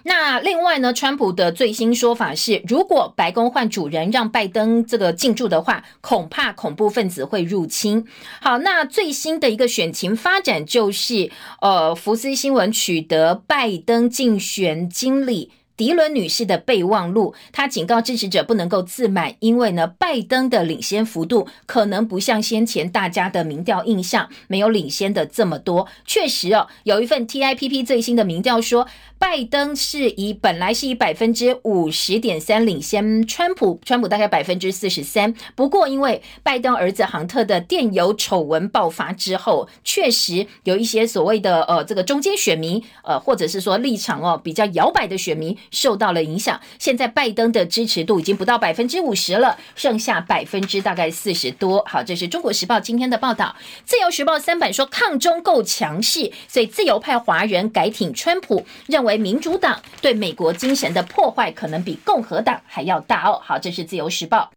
[0.03, 8.05] 那另外呢，川普的最新说法是，如果白宫换主人让拜登这个进驻的话，恐怕恐怖分子会入侵。
[8.41, 15.53] 好，那最新的一个选情发展就是，呃，福斯新闻取得拜登竞选经理。
[15.77, 25.87] 迪伦女士的备忘录，她警告支持者不能够自满，因为呢，拜登的领先幅度可能不像先前大家的民调印象没有领先的这么多。
[26.05, 28.87] 确实哦，有一份 TIPP 最新的民调说。
[29.27, 35.33] 拜登是以本来是以百分之五十点三领先川普，川普大概百分之四十三。
[35.55, 46.61] 不过因为拜登儿子杭特的电邮丑闻爆发之后，确实有一些所谓的呃这个中间选民，呃或者是说立场哦比较摇摆的选民受到了影响。
[46.77, 51.83] 现在拜登的支持度已经不到百分之五十了，剩下百分之大概四十多。
[51.87, 53.55] 好，这是中国时报今天的报道。
[53.85, 63.41] 自由时报三版说抗中够强势，所以自由派华人改挺川普，认为民主党对美国精神的破坏可能比共和党还要大哦。
[63.43, 64.51] 好，这是自由时报。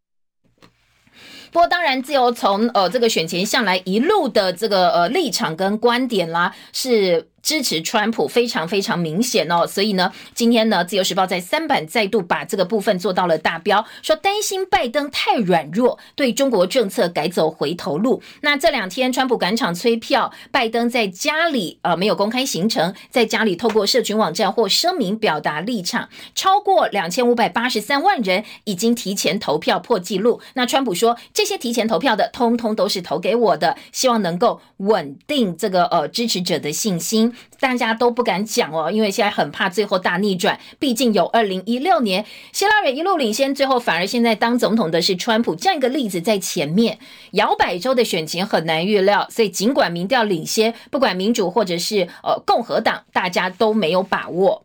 [1.50, 7.28] 不过，当然，自由从呃这个选前向来一路的这个呃立场跟观点啦，是。
[7.42, 18.22] 支持川普非常非常明显哦，所以呢，今天呢，《自由时报》在三版再度把这个部分做到了大标，说担心拜登太软弱，对中国政策改走回头路。
[18.42, 30.40] 那这两天，川普赶场催票，拜登在家里呃没有公开行程，在家里透过社群网站或声明表达立场，超过两千五百八十三万人已经提前投票破纪录。
[30.54, 37.27] 那川普说，这些提前投票的，通通都是投给我的，希望能够稳定这个呃支持者的信心。
[37.60, 40.58] 大家都不敢讲哦，因为现在很怕最后大逆转。
[40.78, 46.98] 毕竟有二零一六年希拉里一路领先，最后反而现在当总统的是川普这样一个例子在前面。
[47.32, 54.62] 摇摆州的选情很难预料，所以尽管民调领先，不管民主或者是呃共和党，大家都没有把握。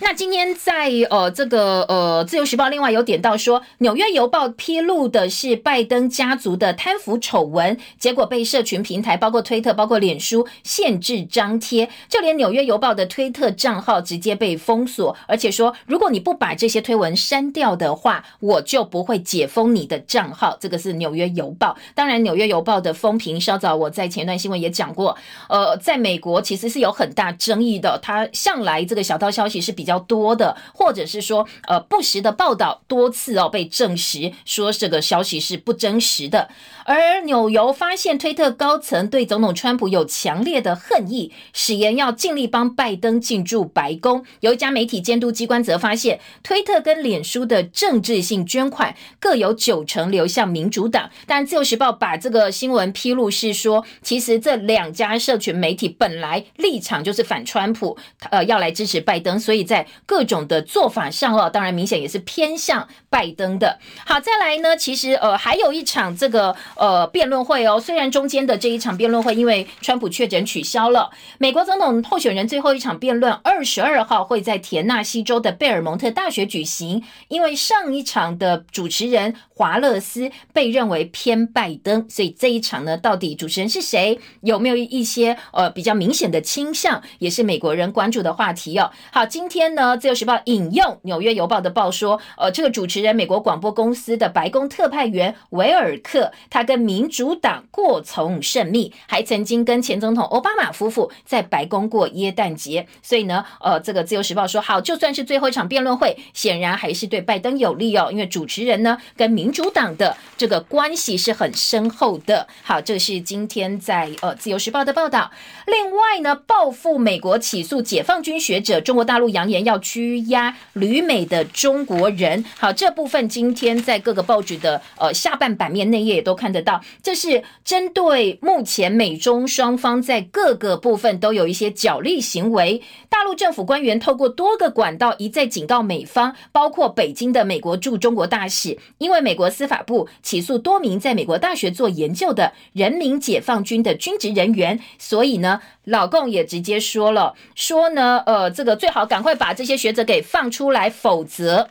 [0.00, 20.56] 那今天在呃这个呃自由时报另外有点到说，纽约邮报披露的是拜登家族的贪腐丑闻，结果被社群平台包括推特、包括脸书限制张贴，就连纽约邮报的推特账号直接被封锁，而且说如果你不把这些推文删掉的话，我就不会解封你的账号。
[20.60, 21.76] 这个是纽约邮报。
[21.94, 25.16] 当然，纽约邮报的风评稍早我在前段新闻也讲过，
[25.48, 36.48] 呃，在美国其实是有很大争议的，它向来这个小道消息是比较多的，或者是说，呃，不实的报道多次哦被证实说这个消息是不真实的。
[36.84, 44.24] 而纽邮发现推特高层对总统川普有强烈的恨意，誓言要尽力帮拜登进驻白宫。
[44.40, 51.10] 有一家媒体监督机关则发现，推特跟脸书的政治性捐款各有九成流向民主党。
[51.26, 57.98] 但自由时报把这个新闻披露是说，其实这两家社群媒体本来立场就是反川普，
[58.30, 63.78] 呃，要来支持拜登，所以在各种的做法上哦，当然明显也是偏向拜登的。
[64.06, 66.56] 好，再来呢，其实呃还有一场这个。
[66.76, 88.90] 呃，辩论会哦，虽然中间的这一场辩论会因为川普确诊取消了，美国总统候选人最后一场辩论二十二号会在田纳西州的贝尔蒙特大学举行，因为上一场的主持人华勒斯被认为偏拜登，所以这一场呢，到底主持人是谁，有没有一些呃比较明显的倾向，也是美国人关注的话题哦。
[89.10, 96.68] 好，今天呢，自由时报引用纽约邮报的报说，呃，这个主持人美国广播公司的白宫特派员维尔克，他。
[96.68, 112.46] 跟民主党过从甚密，还曾经跟前总统奥巴马夫妇在白宫过耶诞节，所以呢，呃，这个自由时报说好，就算是最后一场辩论会，显然还是对拜登有利哦，因为主持人呢跟民主党的这个关系是很深厚的。
[112.62, 115.30] 好，这是今天在呃自由时报的报道。
[115.66, 122.44] 另外呢，报复美国起诉解放军学者，中国大陆扬言要拘押旅美的中国人。
[122.58, 132.82] 好，这部分今天在各个报纸的呃下半版面内页也都看得到，这是针对目前美中双方在各个部分都有一些角力行为。
[133.08, 145.60] 大陆政府官员透过多个管道一再警告美方，包括北京的美国驻中国大使，因为美国司法部起诉多名在美国大学做研究的人民解放军的军职人员，所以呢。
[145.88, 151.70] 老共也直接说了，说呢，呃，这个最好赶快把把这些学者给放出来，否则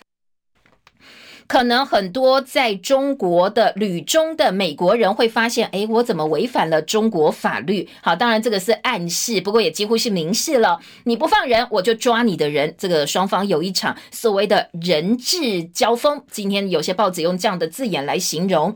[1.45, 7.87] 可能很多在中国的旅中的美国人会发现，哎，我怎么违反了中国法律？
[8.01, 12.73] 好，当然这个是暗示，不过也几乎是明示了，你不放人，我就抓你的人。
[12.79, 18.75] 这个双方有一场所谓的人质交锋，今天有些报纸用这样的字眼来形容。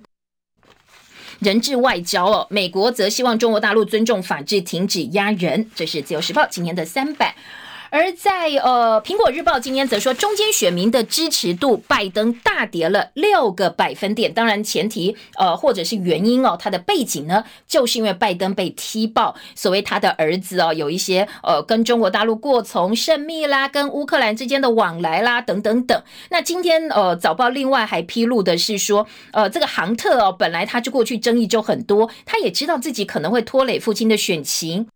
[1.40, 5.72] 人质外交哦，美国则希望中国大陆尊重法治，停止压人。
[5.74, 7.34] 这是自由时报今年的三版。
[7.94, 14.34] 而在呃，《苹果日报》今天则说，中间选民的支持度拜登大跌了六个百分点。
[14.34, 26.02] 当然，前提呃，或者是原因哦，他的背景呢，就是因为拜登被踢爆，所谓他的儿子哦，有一些呃，跟中国大陆过从甚密啦，跟乌克兰之间的往来啦，等等等。
[26.30, 34.88] 那今天呃，早报另外还披露的是说，呃，这个杭特哦，本来他就过去争议就很多，他也知道自己可能会拖累父亲的选情。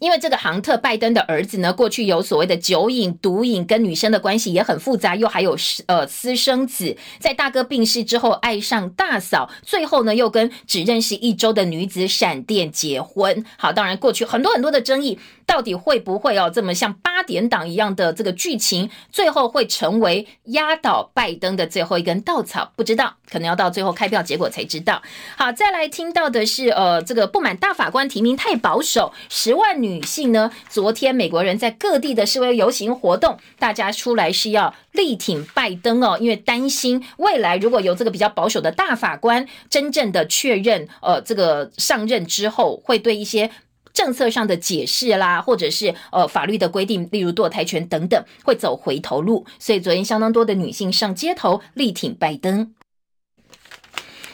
[0.00, 13.44] 因为这个杭特拜登的儿子呢，过去有所谓的酒瘾、毒瘾，跟女生的关系也很复杂，又还有呃私生子，在大哥病逝之后爱上大嫂，最后呢又跟只认识一周的女子闪电结婚。
[13.56, 15.18] 好，当然过去很多很多的争议。
[15.48, 22.70] 到底会不会哦这么像八点档一样的这个剧情，最后会成为压倒拜登的最后一根稻草？
[22.76, 25.00] 不知道，可能要到最后开票结果才知道。
[25.38, 43.50] 好，再来听到的是，呃，这个不满大法官提名太保守，十万女性呢，昨天美国人在各地的示威游行活动，大家出来是要力挺拜登哦，因为担心未来如果有这个比较保守的大法官真正的确认，呃，这个上任之后会对一些。
[43.94, 49.44] 政策上的解释啦，或者是呃法律的规定，例如堕胎权等等，会走回头路。
[49.58, 52.72] 所以昨天相当多的女性上街头力挺拜登。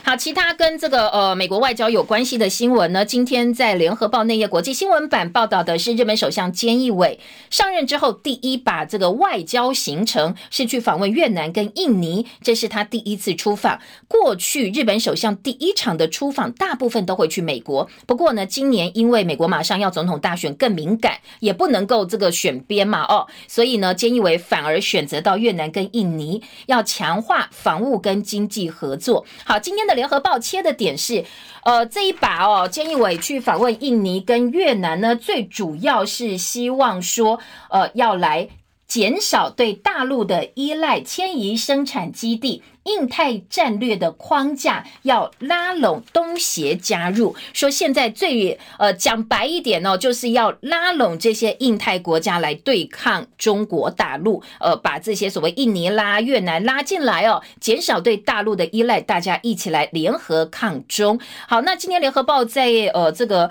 [0.06, 3.06] 好，其他跟这个呃美国外交有关系的新闻呢？
[3.06, 13.80] 今天在联合报内页国际新闻版报道的是，日本首相菅义伟上任之后第一把这个外交行程是去访问越南跟印尼，这是他第一次出访。
[14.06, 29.24] 过去日本首相第一场的出访大部分都会去美国，不过呢，今年因为美国马上要总统大选更敏感，也不能够这个选边嘛哦，所以呢，菅义伟反而选择到越南跟印尼，要强化防务跟经济合作。
[29.44, 29.93] 好，今天的。
[29.94, 31.24] 联合报切的点是，
[31.64, 37.38] 呃，这一把哦，菅义伟去访问印尼跟越南呢，最主要是希望说，
[37.70, 38.48] 呃，要来
[38.86, 42.62] 减少对大陆的依赖，迁移生产基地。
[42.84, 61.18] 印太战略的框架要拉拢东协加入，说现在最呃讲白一点哦，就是要拉拢这些印太国家来对抗中国大陆，呃，把这些所谓印尼拉越南拉进来哦，减少对大陆的依赖，大家一起来联合抗中。
[61.48, 63.50] 好，那今天联合报在呃这个。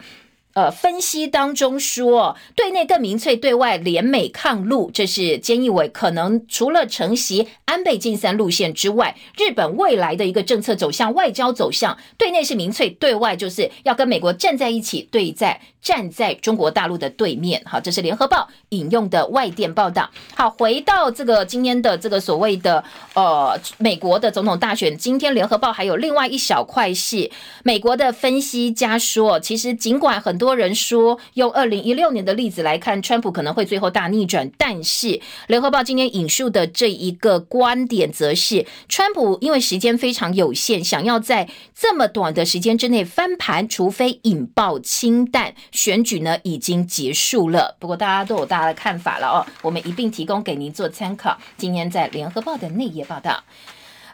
[0.53, 15.59] 呃，分析当中说，对内更民粹，对外联美抗陆，这是菅义伟可能除了承袭安倍晋三路线之外，日本未来的一个政策走向、外交走向，对内是民粹，对外就是要跟美国站在一起对在。
[15.83, 20.09] 站在中国大陆的对面，好，这是联合报引用的外电报道。
[20.33, 22.81] 好，回到这个今天的这个所谓的
[23.15, 27.29] 呃美国的总统大选，今天联合报还有另外一小块是
[27.65, 45.55] 美国的分析家说，其实尽管很多人说用二零一六年的例子来看，川普可能会最后大逆转，但是联合报今天引述的这一个观点，则是川普因为时间非常有限，想要在这么短的时间之内翻盘，除非引爆氢弹。
[45.71, 51.37] 选举呢已经结束了，不过大家都有大家的看法了哦，我们一并提供给您做参考。
[51.55, 53.41] 今天在联合报的内页报道，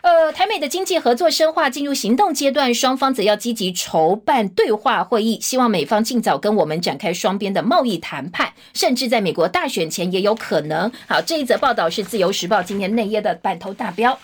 [0.02, 10.90] 呃，台美的经济合作深化进入行动阶段，双方则要积极筹办对话会议，希望美方尽早跟我们展开双边的贸易谈判，甚至在美国大选前也有可能。
[11.06, 14.18] 好，这一则报道是自由时报今天内页的版头大标。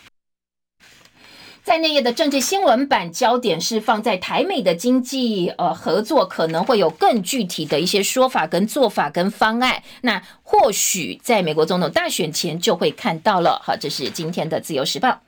[1.62, 9.84] 在内页的政治新闻版，焦点是放在台美的经济呃合作，可能会有更具体的一些说法、跟做法、跟方案。
[10.02, 13.60] 那或许在美国总统大选前就会看到了。
[13.66, 15.25] 好，这是今天的自由时报。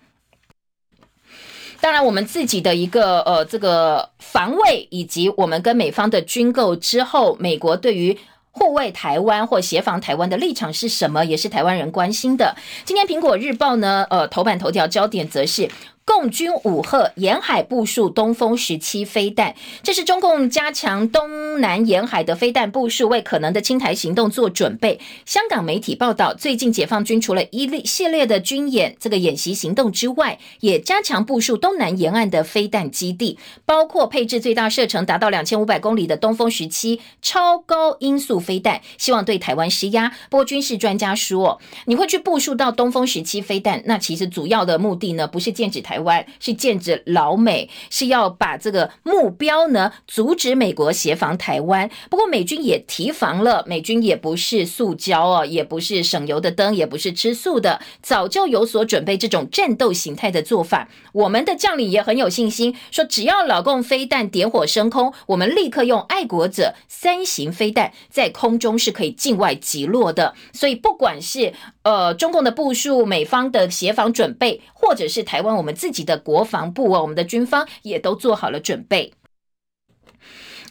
[1.80, 8.18] 当然，我们自己的一个呃这个防卫，以及我们跟美方的军购之后，美国对于
[8.52, 12.56] 护卫台湾或协防台湾的立场是什么，也是台湾人关心的。
[12.86, 15.70] 今天苹果日报呢，呃头版头条焦点则是。
[16.08, 19.54] 共军五赫沿海部署东风十七飞弹，
[19.84, 25.02] 这是中共加强东南沿海的飞弹部署，为可能的清台行动做准备。
[25.26, 40.10] 香港媒体报道，最近解放军除了一列系列的军演这个演习行动之外，也加强部署东南沿岸的飞弹基地，包括配置最大射程达到两千五百公里的东风十七超高音速飞弹，希望对台湾施压。
[40.30, 45.97] 不过军事专家说，你会去部署到东风十七飞弹，那其实主要的目的呢，不是剑指台。
[45.98, 51.90] 台湾是剑指老美，是要把这个目标呢阻止美国协防台湾。
[52.12, 60.88] 不过美军也提防了，美军也不是塑胶哦，也不是省油的灯，也不是吃素的，早就有所准备这种战斗形态的做法。
[61.14, 70.36] 我们的将领也很有信心，说只要老共飞弹点火升空，我们立刻用爱国者三型飞弹在空中是可以境外击落的。
[70.54, 79.14] 所以不管是呃中共的部署，美方的协防准备，或者是台湾我们自自己的国防部啊，我们的军方也都做好了准备。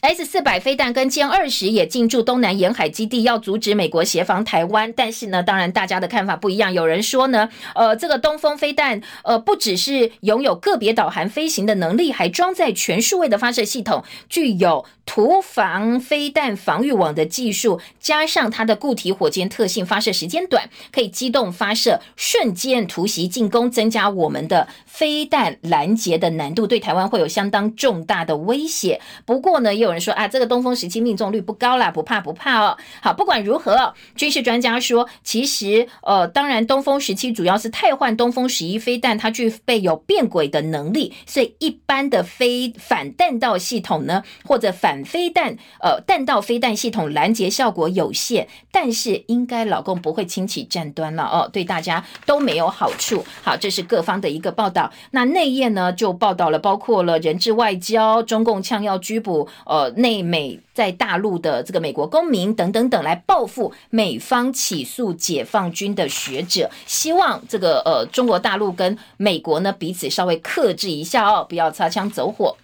[0.06, 4.92] S 四百飞弹跟歼二十也进驻东南沿海基地，要阻止美国协防台湾。
[4.92, 6.72] 但是呢，当然大家的看法不一样。
[6.72, 29.00] 有人说呢，呃，这个东风飞弹，呃，不只是拥有个别导航飞行的能力，还装载全数位的发射系统，具有图防飞弹防御网的技术，加上它的固体火箭特性，发射时间短，可以机动发射，瞬间突袭进攻，增加我们的飞弹拦截的难度，对台湾会有相当重大的威胁。
[29.24, 32.76] 不过呢，也有说啊，这个东风十七命中率不高啦，不怕不怕哦。
[33.02, 53.24] 好，不管如何，军事专家说，其实呃，当然东风十七主要是太换东风十一飞弹，它具备有变轨的能力，所以一般的飞反弹道系统呢，或者反飞弹呃弹道飞弹系统拦截效果有限，但是应该老公不会轻启战端了哦，对大家都没有好处。
[53.42, 54.92] 好，这是各方的一个报道。
[55.10, 72.56] 那内页呢就报道了，包括了人质外交，中共呛要拘捕呃呃内美在大陆的这个美国公民等等等，来报复美方起诉解放军的学者，希望这个呃中国大陆跟美国呢彼此稍微克制一下哦，不要擦枪走火。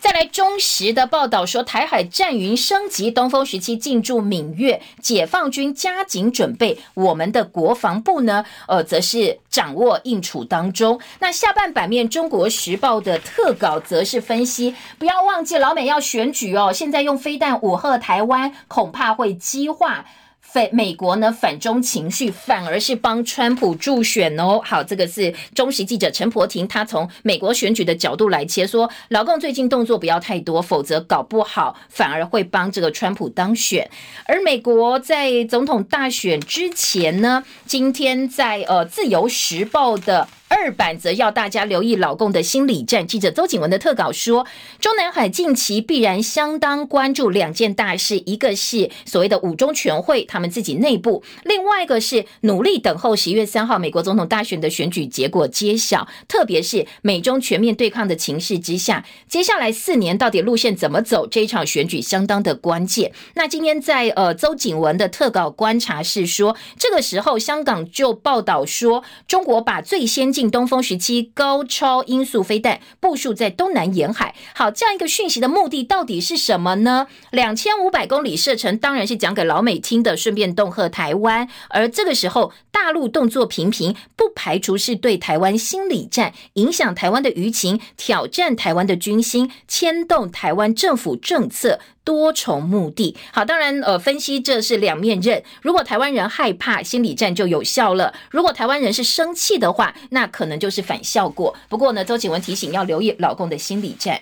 [0.00, 6.78] 再来，中时的报道说，台海战云升级，东风十七进驻闽粤，解放军加紧准备。
[6.94, 10.98] 我们的国防部呢，呃，则是掌握应处当中。
[11.18, 20.06] 那下半版面，《中国时报》的特稿则是分析，不要忘记老美要选举哦，现在用飞弹武吓台湾，恐怕会激化。
[20.52, 24.60] 反美国呢反中情绪反而是帮川普助选哦。
[24.64, 33.88] 好，这个是中时记者陈柏廷，他从美国选举的角度来切说，老共最近动作不要太多，否则搞不好反而会帮这个川普当选。
[34.24, 40.26] 而美国在总统大选之前呢，今天在呃自由时报的。
[40.50, 43.06] 二版则要大家留意老共的心理战。
[43.06, 44.44] 记者邹景文的特稿说，
[44.80, 56.08] 中南海近期必然相当关注两件大事，一个是所谓的五中全会，他们自己内部；另外一个是努力等候十一月三号美国总统大选的选举结果揭晓。
[56.26, 61.28] 特别是美中全面对抗的情势之下，接下来四年到底路线怎么走？
[61.28, 63.12] 这一场选举相当的关键。
[63.34, 77.08] 那今天在呃邹景文的特稿观察是说，这个时候香港就报道说，中国把最先进东风十七高超音速飞弹部署在东南沿海，好，这样一个讯息的目的到底是什么呢？
[77.32, 81.48] 两千五百公里射程当然是讲给老美听的，顺便恫吓台湾。
[81.68, 91.80] 而这个时候，大陆动作频频，不排除是对台湾心理战，影响台湾的舆情，挑战台湾的军心，牵动台湾政府政策。
[92.04, 95.42] 多重目的，好，当然，呃，分析这是两面刃。
[95.62, 101.54] 如果台湾人害怕，心理战就有效了；如果台湾人是生气的话，那可能就是反效果。
[101.68, 104.20] 不过呢，周景文提醒要留意老公的心理战。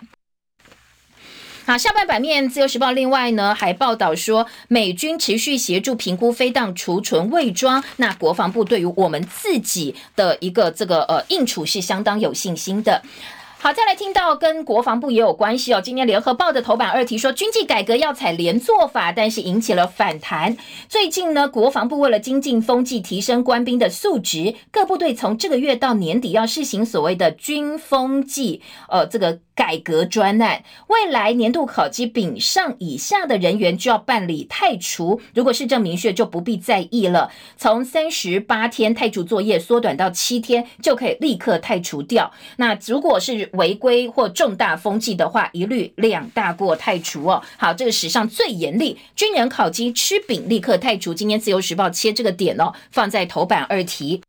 [1.64, 7.84] 好，下半版面，《自由时报》另外呢还报道说，美军持续协助评估飞弹储存伪装。
[7.96, 13.02] 那国防部对于我们自己的一个这个呃应处是相当有信心的。
[13.60, 15.80] 好，再来听到跟国防部也有关系哦。
[15.80, 20.56] 今天联合报的头版二题说，军纪改革要采连坐法，但是引起了反弹。
[20.88, 29.40] 最近呢，国防部为了精进风纪，提升官兵的素质，各部队从这个月到年底要试行所谓的军风纪，呃，这个。
[29.58, 35.20] 改革专案，未来年度考绩丙上以下的人员就要办理太除。
[35.34, 37.28] 如果市政明确，就不必在意了。
[37.56, 42.30] 从三十八天太除作业缩短到七天，就可以立刻太除掉。
[42.58, 47.42] 那如果是违规或重大风纪的话，一律两大过太除哦。
[47.56, 51.14] 好，这个史上最严厉，军人烤鸡吃饼立刻太除。
[51.14, 54.22] 今天自由时报切这个点哦，放在头版二题。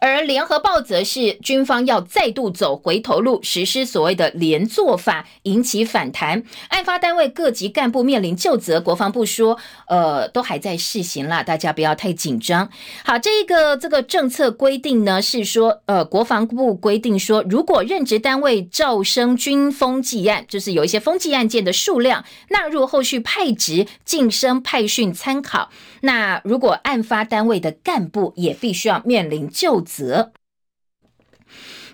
[0.00, 6.42] 而联合报则是军方要再度走回头路，实施所谓的连坐法，引起反弹。
[6.68, 12.68] 案发单位各级干部面临就责，国防部说，呃，都还在试行啦，大家不要太紧张。
[13.04, 25.70] 好，这个这个政策规定呢，是说，呃，国防部规定说，如果任职单位招生军风纪案，就是有一些风纪案件的数量纳入后续派职、晋升、派训参考。
[26.02, 30.32] 那如果案发单位的干部也必须要面临就子。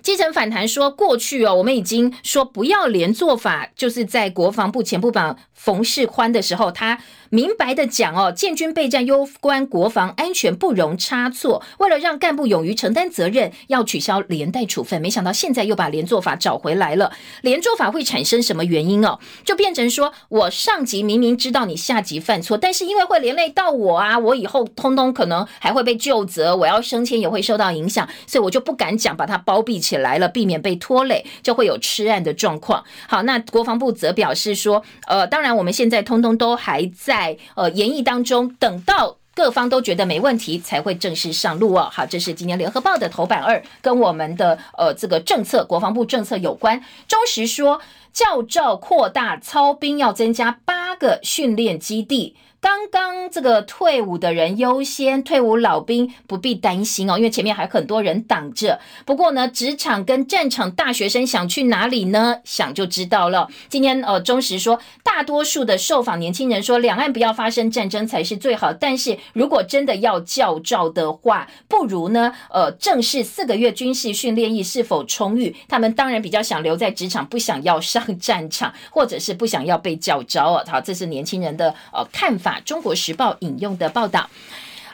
[0.05, 7.01] 基层反弹说，过去哦，我们已经说不要连做法，就是在国防部前部长冯世宽的时候，他。
[7.31, 11.61] 明白的讲哦，建军备战攸关国防安全，不容差错。
[11.79, 15.03] 为了让干部勇于承担责任，要取消连带处分。
[15.03, 17.13] 没想到现在又把连坐法找回来了。
[17.41, 19.19] 连坐法会产生什么原因哦？
[19.45, 29.94] 就变成说我上级明明知道你下级犯错，但是因为会连累到我啊，我以后通通可能还会被就责，我要升迁也会受到影响，所以我就不敢讲，把它包庇起来。
[29.95, 32.83] 起来了，避免被拖累，就会有吃案的状况。
[33.07, 39.19] 好，那国防部则表示说，呃，当然我们现在通通都还在呃研议当中，等到。
[39.37, 41.89] 各方都觉得没问题，才会正式上路哦。
[41.91, 46.81] 好，这是今年联合报的头版二，跟我们的呃这个政策，国防部政策有关。
[47.09, 47.81] 中时说，
[48.13, 52.37] 教照扩大操兵，要增加八个训练基地。
[52.65, 58.81] 刚刚这个退伍的人优先，退伍老兵不必担心哦，因为前面还很多人挡着。
[59.05, 62.37] 不过呢，职场跟战场大学生想去哪里呢？
[62.43, 63.51] 想就知道了。
[63.69, 68.73] 今天呃，中时说，大多数的受访年轻人说，两岸不要发生战争才是最好。
[68.73, 75.55] 但是如果真的要教照的话，不如呢，呃，正式四个月军事训练役是否充裕？
[75.69, 80.65] 他们当然比较想留在职场，不想要上战场，或者是不想要被叫招哦。
[80.67, 82.54] 好，这是年轻人的呃看法。
[82.61, 84.29] 中国时报引用的报道，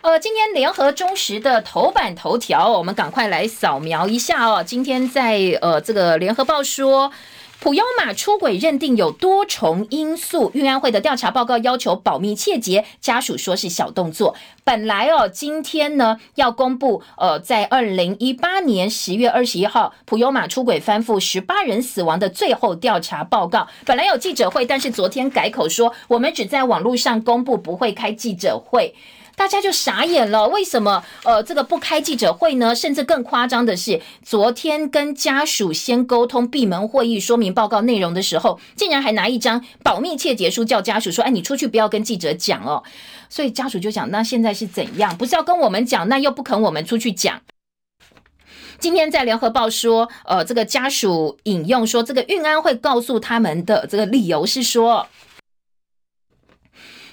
[0.00, 4.62] 呃，今天联合中时的头版头条，我们赶快来扫描一下哦。
[4.64, 7.12] 今天在呃这个联合报说，
[7.61, 14.34] 普悠马出轨认定有多重因素，运安会的调查报告要求保密窃节，家属说是小动作。
[14.70, 23.66] 本来哦，今天呢要公布，呃，在二零一八年十月二十一号，普悠马出轨翻覆十八人死亡的最后调查报告。
[23.84, 28.94] 本来有记者会，但是昨天改口说，我们只在网络上公布，不会开记者会。
[29.34, 32.72] 大家就傻眼了，为什么呃这个不开记者会呢？
[32.72, 42.84] 甚至更夸张的是，昨天跟家属先沟通闭门会议说明报告内容的时候，竟然还拿一张保密切结书叫家属说：“哎，你出去不要跟记者讲哦。”
[43.32, 45.16] 所以家属就讲：“那现在是怎样？
[45.16, 47.40] 不是要跟我们讲，那又不肯我们出去讲。”
[48.78, 55.06] 今天在联合报说，呃，这个家属引用说，这个运安会告诉他们的这个理由是说。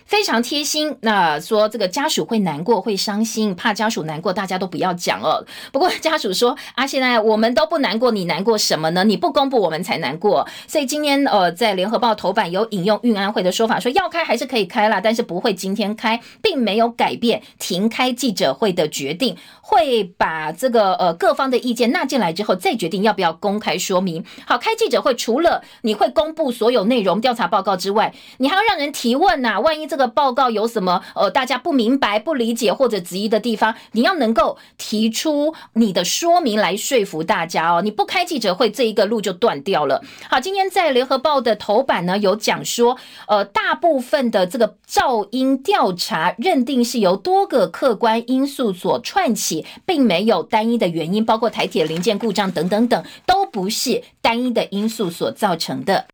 [0.07, 5.45] 非常贴心，那说这个家属会难过，会伤心，怕家属难过，大家都不要讲哦。
[5.73, 9.03] 不过家属说啊，现在我们都不难过，你难过什么呢？
[9.03, 10.47] 你不公布，我们才难过。
[10.65, 24.23] 所以今天呃，在联合报头版有引用运安会的说法，说要开还是可以开啦，但是不会今天开，并没有改变停开记者会的决定，会把这个呃各方的意见纳进来之后，再决定要不要公开说明。
[24.45, 29.96] 好，开记者会除了你会公布所有内容调查报告之外，你还要让人提问呐，万一这。
[29.97, 33.73] 这个报告有什么呃大家不明白、不理解或者质疑的地方？
[33.93, 37.81] 你要能够提出你的说明来说服大家哦。
[37.81, 40.03] 你不开记者会，这一个路就断掉了。
[40.29, 42.95] 好，今天在联合报的头版呢，有讲说，
[43.27, 56.05] 呃，大部分的这个噪音调查认定是由多个客观因素所串起，并没有单一的原因，包括台铁零件故障等等等，都不是单一的因素所造成的。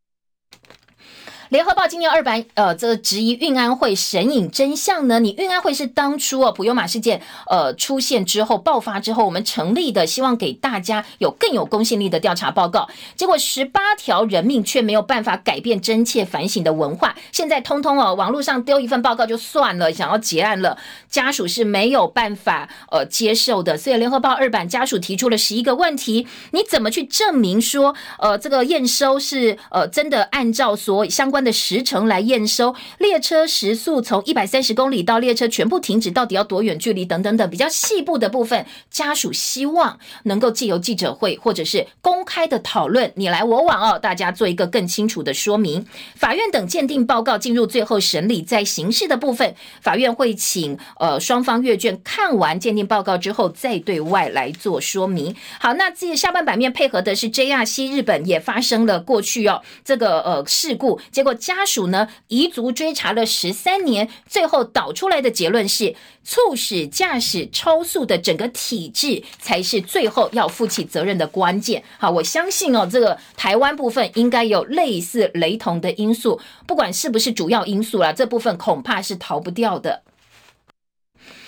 [1.54, 5.20] 联合报今年二版，呃，这质疑运安会神隐真相呢？
[5.20, 12.88] 你运安会是当初哦普悠马事件呃出现之后爆发之后，我们成立的，希望给大家有更有公信力的调查报告。
[13.14, 17.14] 结果十八条人命却没有办法改变真切反省的文化。
[17.30, 20.76] 现在通通哦，网络上丢一份报告就算了，想要结案了，
[21.08, 23.78] 家属是没有办法呃接受的。
[23.78, 31.43] 所以联合报二版家属提出了十一个问题：你怎么去证明说呃这个验收是呃真的按照所相关？
[31.44, 45.84] 的时程来验收列车时速从一百三十公里到列车全部停止，到底要多远距离等等等比较细部的部分，家属希望能够借由记者会或者是公开的讨论，你来我往哦，大家做一个更清楚的说明。
[46.14, 55.34] 法院等鉴定报告进入最后审理，在刑事的部分，法院会请呃双方阅卷看完鉴定报告之后，再对外来做说明。
[55.58, 61.34] 好，那这下半版面配合的是 JR 西日本也发生了过去哦这个呃事故，结果。
[61.34, 71.82] 家属呢，彝族追查了十三年，最后导出来的结论是，促使驾驶超速的整个体制才是最后要负起责任的关键。
[71.98, 80.02] 好，我相信哦，这个台湾部分应该有类似雷同的因素，不管是不是主要因素啦，这部分恐怕是逃不掉的。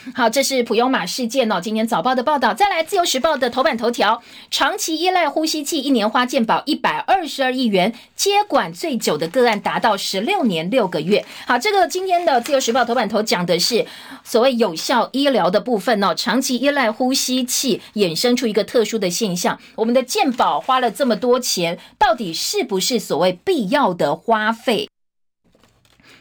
[0.14, 1.60] 好，这是普悠马事件哦。
[1.60, 11.24] 今天早报的报道，再来自由时报的头版头条：长期依赖呼吸器，一年花健保一百二十二亿元，接管最久的个案达到十六年六个月。
[11.46, 13.84] 好，这个今天的自由时报头版头讲的是
[14.22, 16.14] 所谓有效医疗的部分哦。
[16.14, 24.88] 长期依赖呼吸器衍生出一个特殊的现象，我们的健保花了这么多钱，到底是不是所谓必要的花费？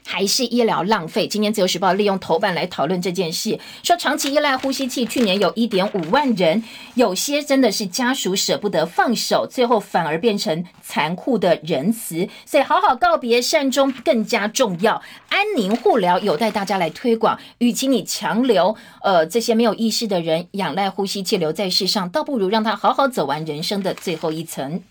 [0.05, 1.27] 还是医疗浪费？
[1.27, 12.29] 今天自由时报利用头版来讨论这件事，说长期依赖呼吸器，去年有一点五万人，有些真的是家属舍不得放手，最后反而变成残酷的仁慈。
[12.45, 15.01] 所以好好告别，善终更加重要。
[15.29, 17.37] 安宁护疗有待大家来推广。
[17.57, 24.81] 与其你强留呃这些没有意识的人仰赖呼吸器留在世上，倒不如让他好好走完人生的最后一层。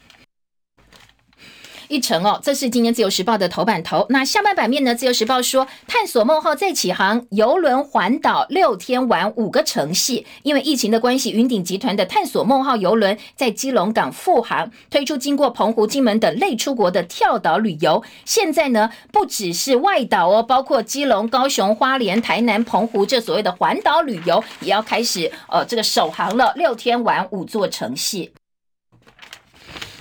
[1.94, 4.04] 一程哦，这是今年自由时报的头版头。
[4.08, 4.92] 那下半版面呢？
[4.92, 10.24] 自由时报说，探索梦号再起航，游轮环岛六天玩五个城市。
[10.42, 18.02] 因为疫情的关系，云顶集团的探索梦号游轮在基隆港复航，推出经过澎湖、金门等类出国的跳岛旅游。
[18.24, 28.32] 现在呢，不只是外岛哦，包括基隆、高雄、花莲、台南、澎湖这所谓的环岛旅游，也要开始呃这个首航了，六天玩五座城市。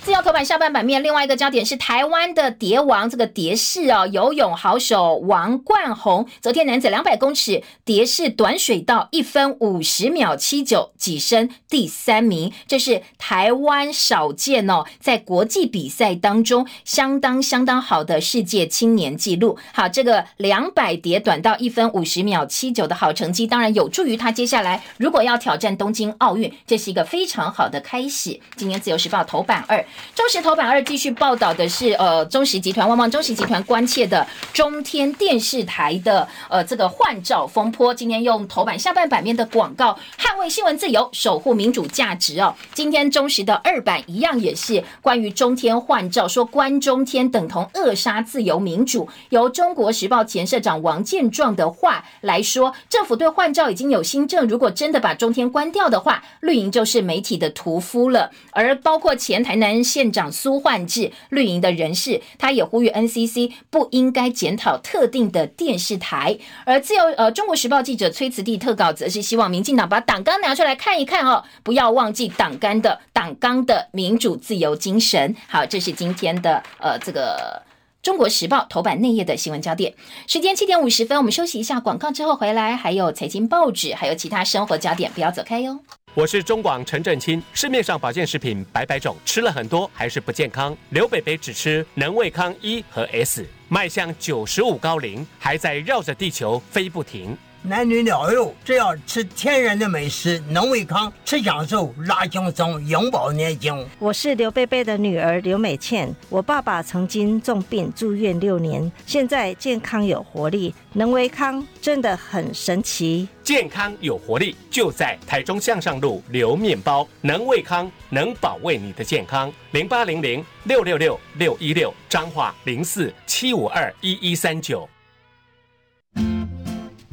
[0.04, 19.56] 自由头版下半版面，另外一个焦点是台湾的蝶王这个蝶式哦，游泳好手王冠宏，昨天男子两百公尺蝶式短水道一分五十秒七九，跻身第三名，这是台湾少见哦，在国际比赛当中相当相当好的世界青年纪录。
[19.72, 28.38] 好，这个两百蝶短道一分五十秒七九的好成绩，当然有助于他接下来如果要挑战东京奥运，这是一个非常好的开始。
[28.54, 29.82] 今年自由时报头版二。
[30.14, 37.92] 中时头版二继续报道的是，呃，中时集团旺旺中时集团关切的中天电视台的呃这个换照风波。
[37.92, 42.54] 今天用头版下半版面的广告捍卫新闻自由，守护民主价值哦。
[42.72, 49.08] 今天中时的二版一样也是关于中天换照，说关中天等同扼杀自由民主。
[49.30, 58.30] 由中国时报前社长王建壮的话来说，政府对换照已经有新政，如果真的把中天关掉的话，绿营就是媒体的屠夫了。
[58.52, 60.24] 而包括前台南县长。
[60.32, 66.36] 苏焕智绿营的人士，他也呼吁 NCC 不应该检讨特定的电视台。
[66.64, 75.36] 而自由呃，中国时报记者崔慈地特稿则是希望民进党把党纲拿出来看一看哦，不要忘记党纲的党纲的民主自由精神。
[75.46, 77.62] 好，这是今天的呃这个
[78.02, 79.94] 中国时报头版内页的新闻焦点。
[80.26, 85.78] 时间七点五十分，我们休息一下广告之后回来，还有财经报纸，还有其他生活焦点，不要走开哟。
[86.16, 87.42] 我是中广陈振清。
[87.52, 90.76] 市面上保健食品百百种，吃了很多还是不健康。
[90.90, 97.36] 刘北北只吃能胃康一和 S，迈向九十五高龄，还在绕着地球飞不停。
[97.66, 103.88] 男女老幼，只要吃天然的美食，能胃康，吃享受，拉轻松，永葆年轻。
[103.98, 113.26] 我是刘贝贝的女儿刘美倩，我爸爸曾经重病住院六年，现在健康有活力，能胃康真的很神奇。
[113.42, 119.50] 健康有活力，就在台中向上路刘面包，能胃康，能保卫你的健康。
[119.70, 124.86] 零八零零六六六六一六，彰化零四七五二一一三九。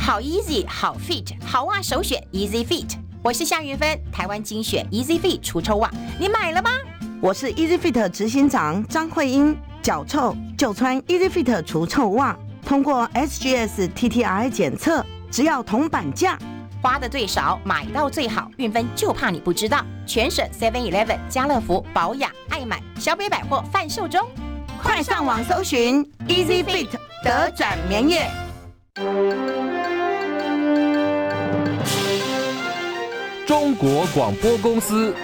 [0.04, 2.98] 好 easy，好 fit，好袜首选 Easy Fit。
[3.22, 6.72] 我是夏云芬，台湾精选 Easy Fit 除臭袜，你买了吗？
[7.22, 12.36] 我是 Easy Fit 执行长张慧英，脚臭就穿 Easy Fit 除臭袜，
[12.66, 16.36] 通过 SGS TTI 检测，只要铜板价，
[16.82, 18.50] 花的最少，买到最好。
[18.58, 24.28] 运芬就怕你不知道，全省 Seven Eleven、家乐福、保养、爱买、小北百货贩售中，
[24.82, 26.90] 快上网搜寻 Easy Fit
[27.24, 28.28] 德转棉业。
[33.48, 35.16] 中国广播公司。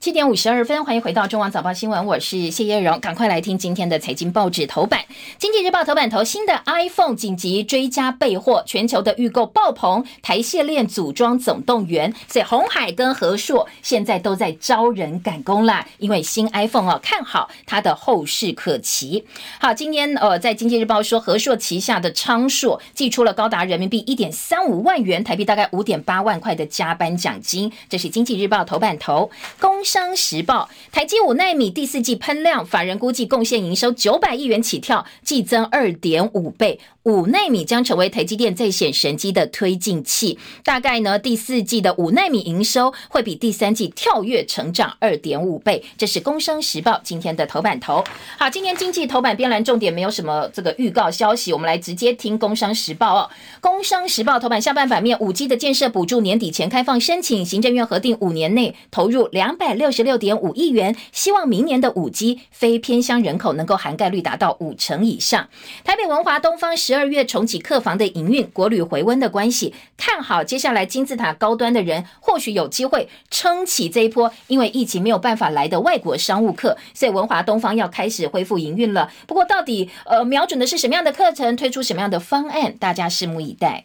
[0.00, 5.04] 七点五十二分，欢迎回到中网早报新闻，我是谢叶荣，赶快来听今天的财经报纸头版。
[5.36, 19.26] 经济日报头版头，新的 iPhone 紧急追加备货，全球的预购爆棚，台系链组装总动员，所以红海跟和硕现在都在招人赶工啦，因为新 iPhone 哦，看好它的后市可期。
[19.58, 29.30] 好，今天呃，在经济日报说，和硕旗下的昌硕寄出了高达人民币一点三五万元，台币大概五点八万块的加班奖金，这是经济日报头版头
[29.60, 29.70] 公。
[29.90, 36.78] 商时报，台积五纳米第四季喷量，法人估计贡献营收九百亿元起跳，季增二点五倍。
[37.04, 48.04] 五纳米将成为台积电在显神机的推进器，大概呢第四季的五纳米营收会比第三季跳跃成长二点五倍，这是工商时报今天的头版头。
[48.38, 53.30] 好，今天经济头版编栏重点没有什么这个预告消息，我们来直接听工商时报哦。
[53.62, 65.48] 工商时报头版下半版面，五 G 的建设补助年底前开放申请，行政院核定五年内投入两百六十六点五亿元，希望明年的五 G 非偏乡人口能够涵盖率达到五成以上。
[65.82, 79.08] 台北文华东方十二月重启客房的营运，国旅回温的关系，看好接下来金字塔高端的人或许有机会撑起这一波，因为疫情没有办法来的外国商务客，所以文华东方要开始恢复营运了。
[79.28, 83.84] 不过到底呃瞄准的是什么样的课程，推出什么样的方案，大家拭目以待。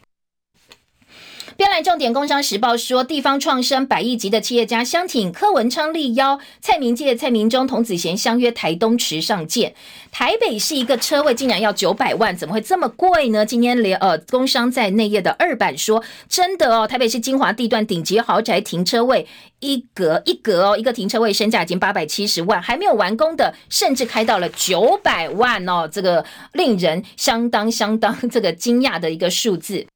[1.56, 9.74] 边来重点工商时报说，地方创生百亿级的企业家相挺柯文昌力邀蔡明介、蔡明忠、童子贤相约台东池上见。
[10.12, 13.46] 台北是一个车位竟然要九百万，怎么会这么贵呢？
[13.46, 19.26] 今天连呃工商在内页的二版说，真的哦，台北是精华地段顶级豪宅停车位
[19.60, 29.86] 一格一格哦，一个停车位身价已经八百七十万，还没有完工的甚至开到了九百万哦，这个令人相当相当这个惊讶的一个数字。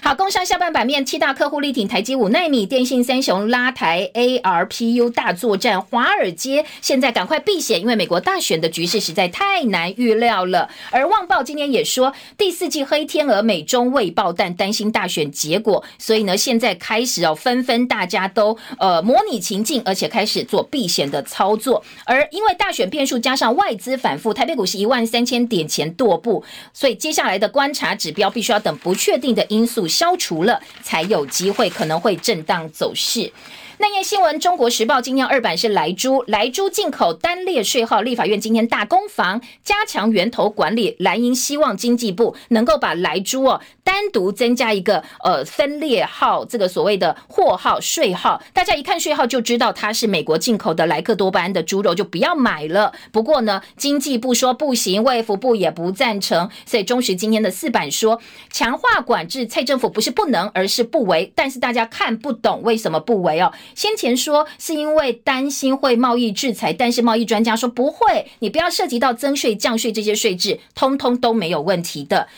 [0.00, 10.70] 好，工商下半版面，七大客户力挺台积五纳米，电信三雄拉台 ARPU 大作战，华尔街现在赶快避险，因为美国大选的局势实在太难预料了。
[10.90, 21.84] 而旺报今天也说，第四季黑天鹅美中未爆弹，担心大选结果，所以呢，现在开始哦，纷纷大家都呃模拟情境，而且开始做避险的操作。
[22.04, 29.87] 而因为大选变数加上外资反复，台北股市一万三千点前跺步，所以接下来的观察指标必须要等不确定的因素。
[29.88, 33.32] 消除了，才有机会可能会震荡走势。
[33.80, 40.96] 那页新闻，《中国时报》今天二版是莱猪，莱猪进口单列税号，立法院今天大攻防，加强源头管理。
[40.98, 52.92] 蓝营希望经济部能够把莱猪哦单独增加一个呃分列号，这个所谓的货号税号，大家一看税号就知道它是美国进口的莱克多巴胺的猪肉，就不要买了。
[53.12, 58.20] 不过呢，经济部说不行，卫福部也不赞成，所以中时今天的四版说
[58.50, 61.32] 强化管制，蔡政府不是不能，而是不为。
[61.36, 63.52] 但是大家看不懂为什么不为哦。
[63.74, 72.28] 先前说是因为担心会贸易制裁，但是贸易专家说不会，你不要涉及到增税、降税这些税制，通通都没有问题的。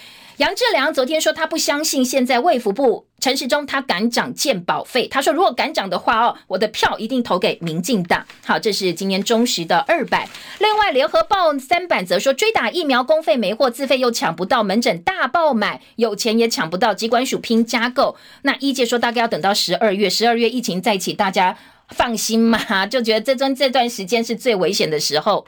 [0.40, 8.24] 杨志良昨天说他不相信现在卫福部陈时中他敢涨健保费，他说如果敢涨的话哦，我的票一定投给民进党。
[8.46, 10.26] 好，这是今年中时的二版。
[10.58, 18.16] 另外，联合报三版则说追打疫苗公费没货，自费又抢不到，门诊大爆买，有钱也抢不到，机关署拼加购。
[18.40, 21.58] 那一届说大概要等到十二月，十二月疫情再起，大家
[21.90, 25.44] 放心嘛，就觉得这段这段时间是最危险的时候。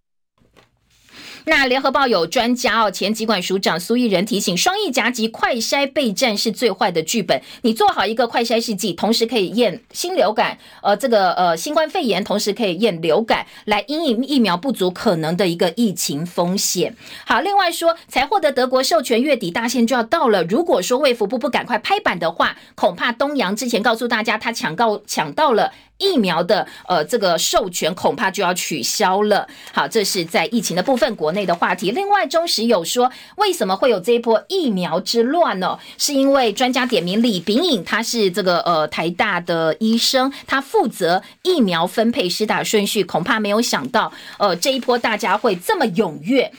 [1.45, 7.41] 那联合报有专家哦，前疾管署长苏益仁提醒，双翼夹击快筛备战是最坏的剧本。
[7.63, 16.95] 你做好一个快筛试剂，同时可以验新流感，呃，这个呃新冠肺炎，同时可以验流感，来因应疫苗不足可能的一个疫情风险。
[17.27, 20.45] 好，另外说，才获得德国授权，月底大限就要到了。
[20.45, 25.73] 如果说卫福部不赶快拍板的话，恐怕东阳之前告诉大家他抢到抢到了。
[26.03, 29.47] 疫苗的呃这个授权恐怕就要取消了。
[29.73, 31.93] 好，这是在疫情的部分国内的话题。
[31.93, 35.79] 另外，中时有说为什么会有这一波疫苗之乱呢？
[35.97, 46.51] 是因为专家点名李炳颖，他是这个呃台大的医生，他负责疫苗分配施打顺序，恐怕没有想到呃这一波大家会这么踊跃。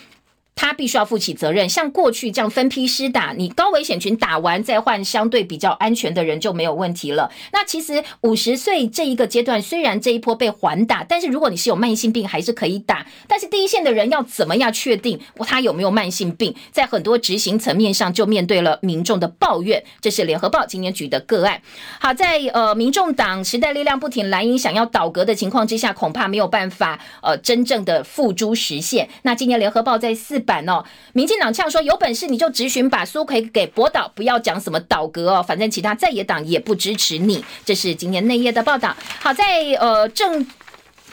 [0.56, 7.32] 他必须要负起责任，像过去这样分批施打，你高危险群打完再换相对比较安全的人就没有问题了。
[7.51, 13.06] 那其实五十岁这一个阶段，虽然这一波被缓打，但是如果你是有慢性病，还是可以打。
[13.28, 16.54] 但是第一线的人要怎么样确定他有没有慢性病？
[16.72, 19.84] 在很多执行层面上，就面对了民众的抱怨。
[20.01, 21.60] 这是联合报今年举的个案。
[21.99, 29.10] 好在呃，民众党时代力量不挺蓝营想要倒阁的情况之下，恐怕没有办法呃真正的付诸实现。
[29.24, 30.43] 那今年联合报在四。
[30.44, 30.84] 版哦，
[31.14, 37.44] 民进党呛说有本事你就直询把苏奎给驳倒，不要讲什么倒戈哦，反正其他在野党也不支持你。
[37.66, 38.96] 这是今天内页的报道。
[39.20, 39.44] 好在
[39.80, 40.46] 呃政。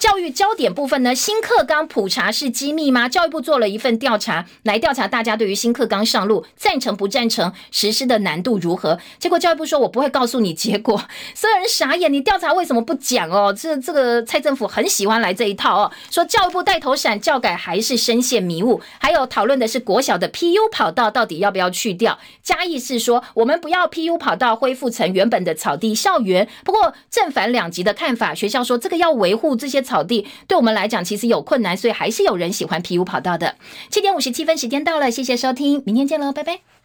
[0.01, 1.15] 教育焦点部分呢？
[1.15, 3.07] 新课纲普查是机密吗？
[3.07, 8.99] 教育部做了一份调查，来调查大家对于新课纲上路赞成不赞成，实施的难度如何？
[9.19, 10.97] 结果教育部说：“我不会告诉你结果。”
[11.37, 13.53] 所有人傻眼，你调查为什么不讲哦？
[13.53, 18.81] 这这个蔡政府很喜欢来这一套哦，说教育部带头闪，教改还是深陷迷雾。
[18.99, 22.19] 还有讨论的是国小的 PU 跑道到底要不要去掉？
[22.43, 26.49] 嘉义是说我们不要 PU 跑道，恢复成原本的草地校园。
[26.65, 29.85] 不过正反两极的看法，学校说这个要维护这些。
[29.91, 33.57] 草地对我们来讲其实有困难，所以还是有人喜欢皮屋跑道的。
[33.91, 36.80] 七点五十七分，时间到了，谢谢收听，明天见喽，拜拜。